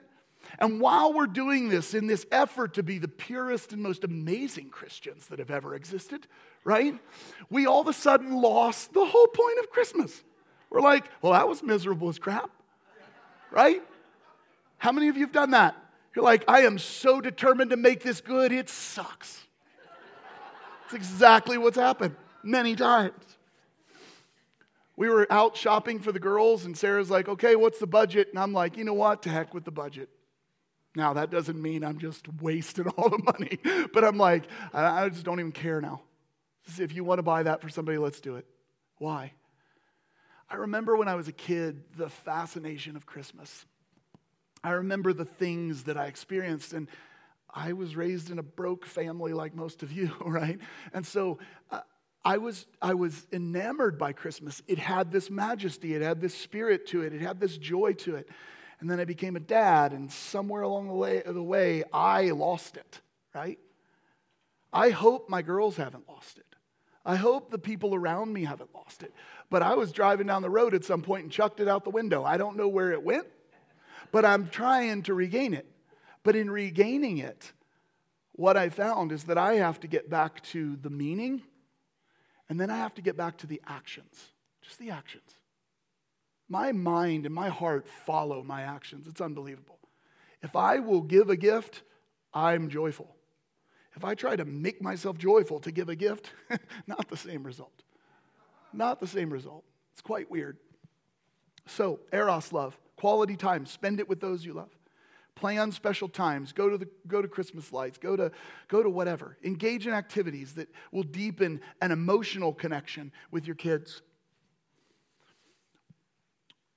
[0.59, 4.69] And while we're doing this in this effort to be the purest and most amazing
[4.69, 6.27] Christians that have ever existed,
[6.63, 6.97] right?
[7.49, 10.23] We all of a sudden lost the whole point of Christmas.
[10.69, 12.49] We're like, well, that was miserable as crap,
[13.51, 13.81] right?
[14.77, 15.75] How many of you have done that?
[16.15, 19.43] You're like, I am so determined to make this good, it sucks.
[20.85, 23.13] It's exactly what's happened many times.
[24.95, 28.29] We were out shopping for the girls, and Sarah's like, okay, what's the budget?
[28.29, 29.23] And I'm like, you know what?
[29.23, 30.09] To heck with the budget.
[30.95, 33.59] Now, that doesn't mean I'm just wasting all the money,
[33.93, 34.43] but I'm like,
[34.73, 36.01] I just don't even care now.
[36.77, 38.45] If you want to buy that for somebody, let's do it.
[38.97, 39.33] Why?
[40.49, 43.65] I remember when I was a kid, the fascination of Christmas.
[44.63, 46.87] I remember the things that I experienced, and
[47.53, 50.59] I was raised in a broke family like most of you, right?
[50.93, 51.39] And so
[51.71, 51.81] uh,
[52.23, 54.61] I was, I was enamored by Christmas.
[54.67, 58.15] It had this majesty, it had this spirit to it, it had this joy to
[58.15, 58.29] it.
[58.79, 62.77] And then I became a dad, and somewhere along the way, the way I lost
[62.77, 63.01] it,
[63.33, 63.57] right?
[64.73, 66.45] I hope my girls haven't lost it.
[67.05, 69.13] I hope the people around me haven't lost it.
[69.49, 71.91] But I was driving down the road at some point and chucked it out the
[71.91, 72.23] window.
[72.23, 73.27] I don't know where it went,
[74.11, 75.67] but I'm trying to regain it.
[76.23, 77.53] But in regaining it,
[78.31, 81.43] what I found is that I have to get back to the meaning,
[82.49, 85.34] and then I have to get back to the actions, just the actions.
[86.47, 89.07] My mind and my heart follow my actions.
[89.07, 89.79] It's unbelievable.
[90.43, 91.81] If I will give a gift,
[92.33, 93.15] I'm joyful.
[93.95, 96.31] If I try to make myself joyful to give a gift,
[96.87, 97.83] not the same result.
[98.73, 99.63] Not the same result.
[99.93, 100.57] It's quite weird.
[101.65, 104.69] So, Eros love, quality time, spend it with those you love.
[105.33, 106.53] Plan special times.
[106.53, 107.97] Go to, the, go to Christmas lights.
[107.97, 108.31] Go to,
[108.67, 109.37] go to whatever.
[109.43, 114.01] Engage in activities that will deepen an emotional connection with your kids.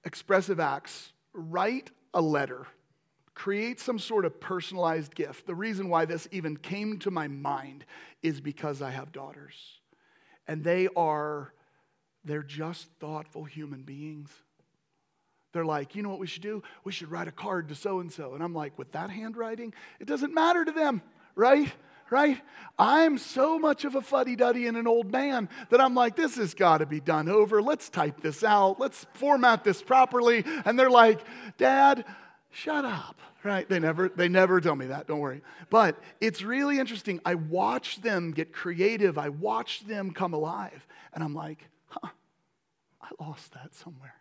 [0.05, 1.12] Expressive acts.
[1.32, 2.66] Write a letter.
[3.34, 5.46] Create some sort of personalized gift.
[5.46, 7.84] The reason why this even came to my mind
[8.22, 9.55] is because I have daughters.
[10.46, 11.53] And they are,
[12.24, 14.30] they're just thoughtful human beings.
[15.53, 16.62] They're like, you know what we should do?
[16.84, 18.34] We should write a card to so and so.
[18.34, 21.03] And I'm like, with that handwriting, it doesn't matter to them,
[21.34, 21.72] right?
[22.11, 22.40] Right?
[22.78, 26.36] I'm so much of a fuddy duddy and an old man that I'm like, this
[26.36, 27.61] has got to be done over.
[27.61, 28.80] Let's type this out.
[28.80, 30.44] Let's format this properly.
[30.64, 31.20] And they're like,
[31.59, 32.04] Dad,
[32.50, 36.80] shut up right they never they never tell me that don't worry but it's really
[36.80, 42.09] interesting i watch them get creative i watch them come alive and i'm like huh
[43.00, 44.16] i lost that somewhere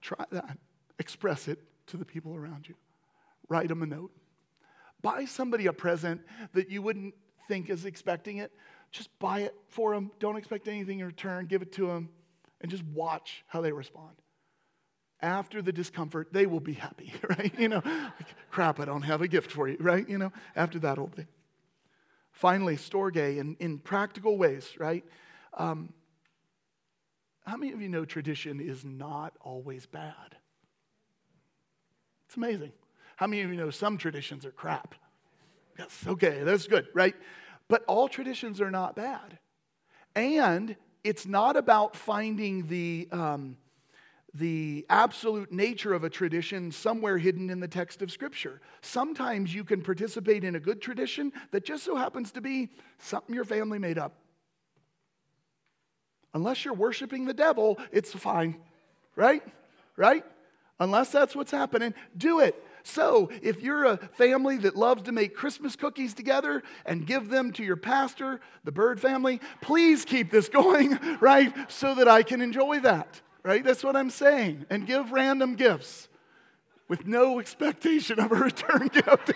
[0.00, 0.58] Try that.
[0.98, 2.74] Express it to the people around you.
[3.48, 4.12] Write them a note.
[5.02, 6.20] Buy somebody a present
[6.52, 7.14] that you wouldn't
[7.48, 8.52] think is expecting it.
[8.92, 10.10] Just buy it for them.
[10.18, 11.46] Don't expect anything in return.
[11.46, 12.08] Give it to them
[12.60, 14.16] and just watch how they respond.
[15.22, 17.52] After the discomfort, they will be happy, right?
[17.58, 20.08] You know, like, crap, I don't have a gift for you, right?
[20.08, 21.28] You know, after that whole thing.
[22.32, 25.04] Finally, Storge in, in practical ways, right?
[25.54, 25.92] Um,
[27.44, 30.36] how many of you know tradition is not always bad?
[32.26, 32.72] It's amazing.
[33.20, 34.94] How many of you know some traditions are crap?
[35.78, 37.14] Yes, okay, that's good, right?
[37.68, 39.38] But all traditions are not bad.
[40.16, 43.58] And it's not about finding the, um,
[44.32, 48.62] the absolute nature of a tradition somewhere hidden in the text of Scripture.
[48.80, 53.34] Sometimes you can participate in a good tradition that just so happens to be something
[53.34, 54.14] your family made up.
[56.32, 58.56] Unless you're worshiping the devil, it's fine,
[59.14, 59.42] right?
[59.94, 60.24] Right?
[60.78, 62.54] Unless that's what's happening, do it.
[62.82, 67.52] So, if you're a family that loves to make Christmas cookies together and give them
[67.52, 71.52] to your pastor, the Bird family, please keep this going, right?
[71.70, 73.64] So that I can enjoy that, right?
[73.64, 74.66] That's what I'm saying.
[74.70, 76.08] And give random gifts
[76.88, 79.32] with no expectation of a return gift.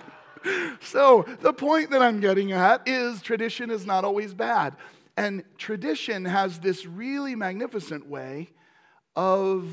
[0.80, 4.76] so, the point that I'm getting at is tradition is not always bad.
[5.16, 8.50] And tradition has this really magnificent way
[9.16, 9.68] of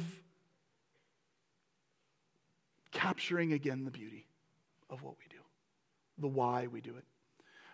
[2.92, 4.28] capturing again the beauty
[4.90, 5.42] of what we do,
[6.18, 7.06] the why we do it.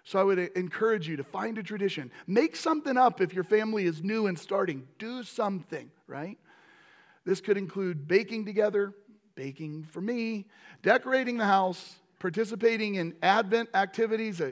[0.03, 2.11] So I would encourage you to find a tradition.
[2.27, 4.85] Make something up if your family is new and starting.
[4.99, 6.37] Do something, right?
[7.25, 8.93] This could include baking together,
[9.35, 10.45] baking for me,
[10.81, 14.41] decorating the house, participating in Advent activities.
[14.41, 14.51] Uh,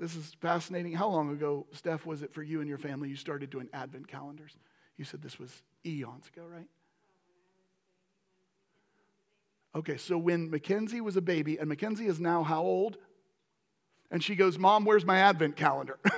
[0.00, 0.92] this is fascinating.
[0.92, 4.06] How long ago, Steph, was it for you and your family you started doing Advent
[4.06, 4.56] calendars?
[4.96, 5.50] You said this was
[5.84, 6.68] eons ago, right?
[9.74, 12.96] Okay, so when Mackenzie was a baby, and Mackenzie is now how old?
[14.10, 15.98] And she goes, Mom, where's my Advent calendar?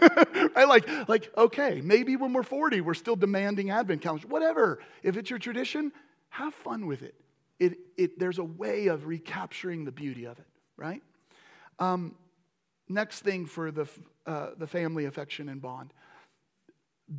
[0.54, 4.28] I like, like, okay, maybe when we're 40, we're still demanding Advent calendars.
[4.28, 4.80] Whatever.
[5.02, 5.92] If it's your tradition,
[6.28, 7.14] have fun with it.
[7.58, 8.18] It, it.
[8.18, 10.46] There's a way of recapturing the beauty of it
[10.76, 11.02] right?
[11.78, 12.14] Um,
[12.88, 13.88] next thing for the,
[14.26, 15.92] uh, the family affection and bond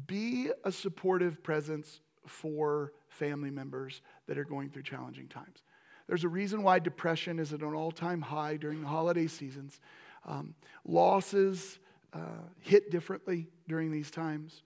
[0.05, 5.63] be a supportive presence for family members that are going through challenging times.
[6.07, 9.79] There's a reason why depression is at an all time high during the holiday seasons.
[10.25, 10.55] Um,
[10.85, 11.79] losses
[12.13, 14.63] uh, hit differently during these times.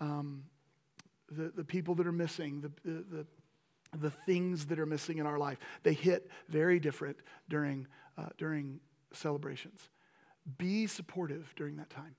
[0.00, 0.44] Um,
[1.30, 3.26] the, the people that are missing, the, the,
[3.96, 5.58] the things that are missing in our life.
[5.82, 7.16] They hit very different
[7.48, 7.86] during,
[8.18, 8.80] uh, during
[9.12, 9.80] celebrations.
[10.58, 12.16] Be supportive during that time.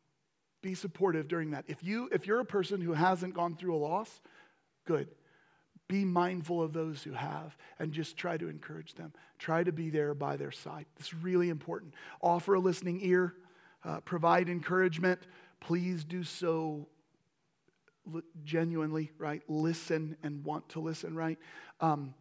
[0.61, 1.65] Be supportive during that.
[1.67, 4.21] If, you, if you're a person who hasn't gone through a loss,
[4.85, 5.09] good.
[5.91, 9.11] Be mindful of those who have and just try to encourage them.
[9.39, 10.85] Try to be there by their side.
[10.97, 11.95] It's really important.
[12.21, 13.33] Offer a listening ear,
[13.83, 15.19] uh, provide encouragement.
[15.59, 16.87] Please do so
[18.45, 19.41] genuinely, right?
[19.49, 21.37] Listen and want to listen, right?
[21.81, 22.13] Um,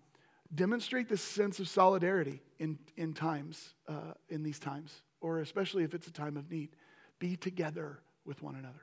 [0.53, 5.95] demonstrate this sense of solidarity in, in times, uh, in these times, or especially if
[5.95, 6.71] it's a time of need.
[7.21, 8.83] Be together with one another.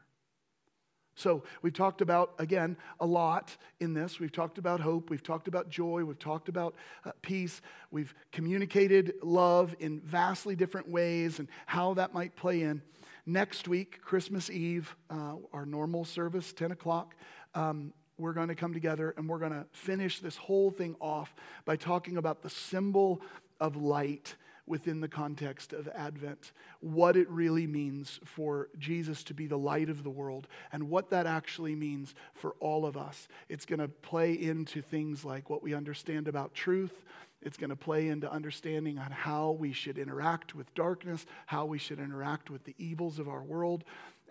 [1.17, 4.19] So, we've talked about, again, a lot in this.
[4.19, 5.09] We've talked about hope.
[5.09, 6.03] We've talked about joy.
[6.03, 7.59] We've talked about uh, peace.
[7.89, 12.83] We've communicated love in vastly different ways and how that might play in.
[13.25, 17.15] Next week, Christmas Eve, uh, our normal service, 10 o'clock,
[17.55, 21.33] um, we're going to come together and we're going to finish this whole thing off
[21.65, 23.21] by talking about the symbol
[23.59, 24.35] of light,
[24.67, 26.51] within the context of Advent,
[26.81, 31.09] what it really means for Jesus to be the light of the world, and what
[31.09, 33.27] that actually means for all of us.
[33.49, 37.05] It's going to play into things like what we understand about truth.
[37.41, 41.77] It's going to play into understanding on how we should interact with darkness, how we
[41.77, 43.83] should interact with the evils of our world.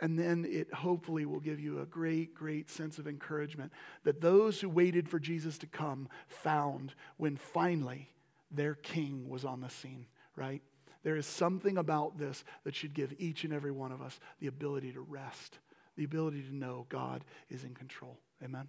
[0.02, 3.72] And then it hopefully will give you a great, great sense of encouragement
[4.04, 8.10] that those who waited for Jesus to come found when finally
[8.50, 10.06] their king was on the scene,
[10.36, 10.62] right?
[11.02, 14.46] There is something about this that should give each and every one of us the
[14.46, 15.58] ability to rest,
[15.96, 18.18] the ability to know God is in control.
[18.42, 18.68] Amen.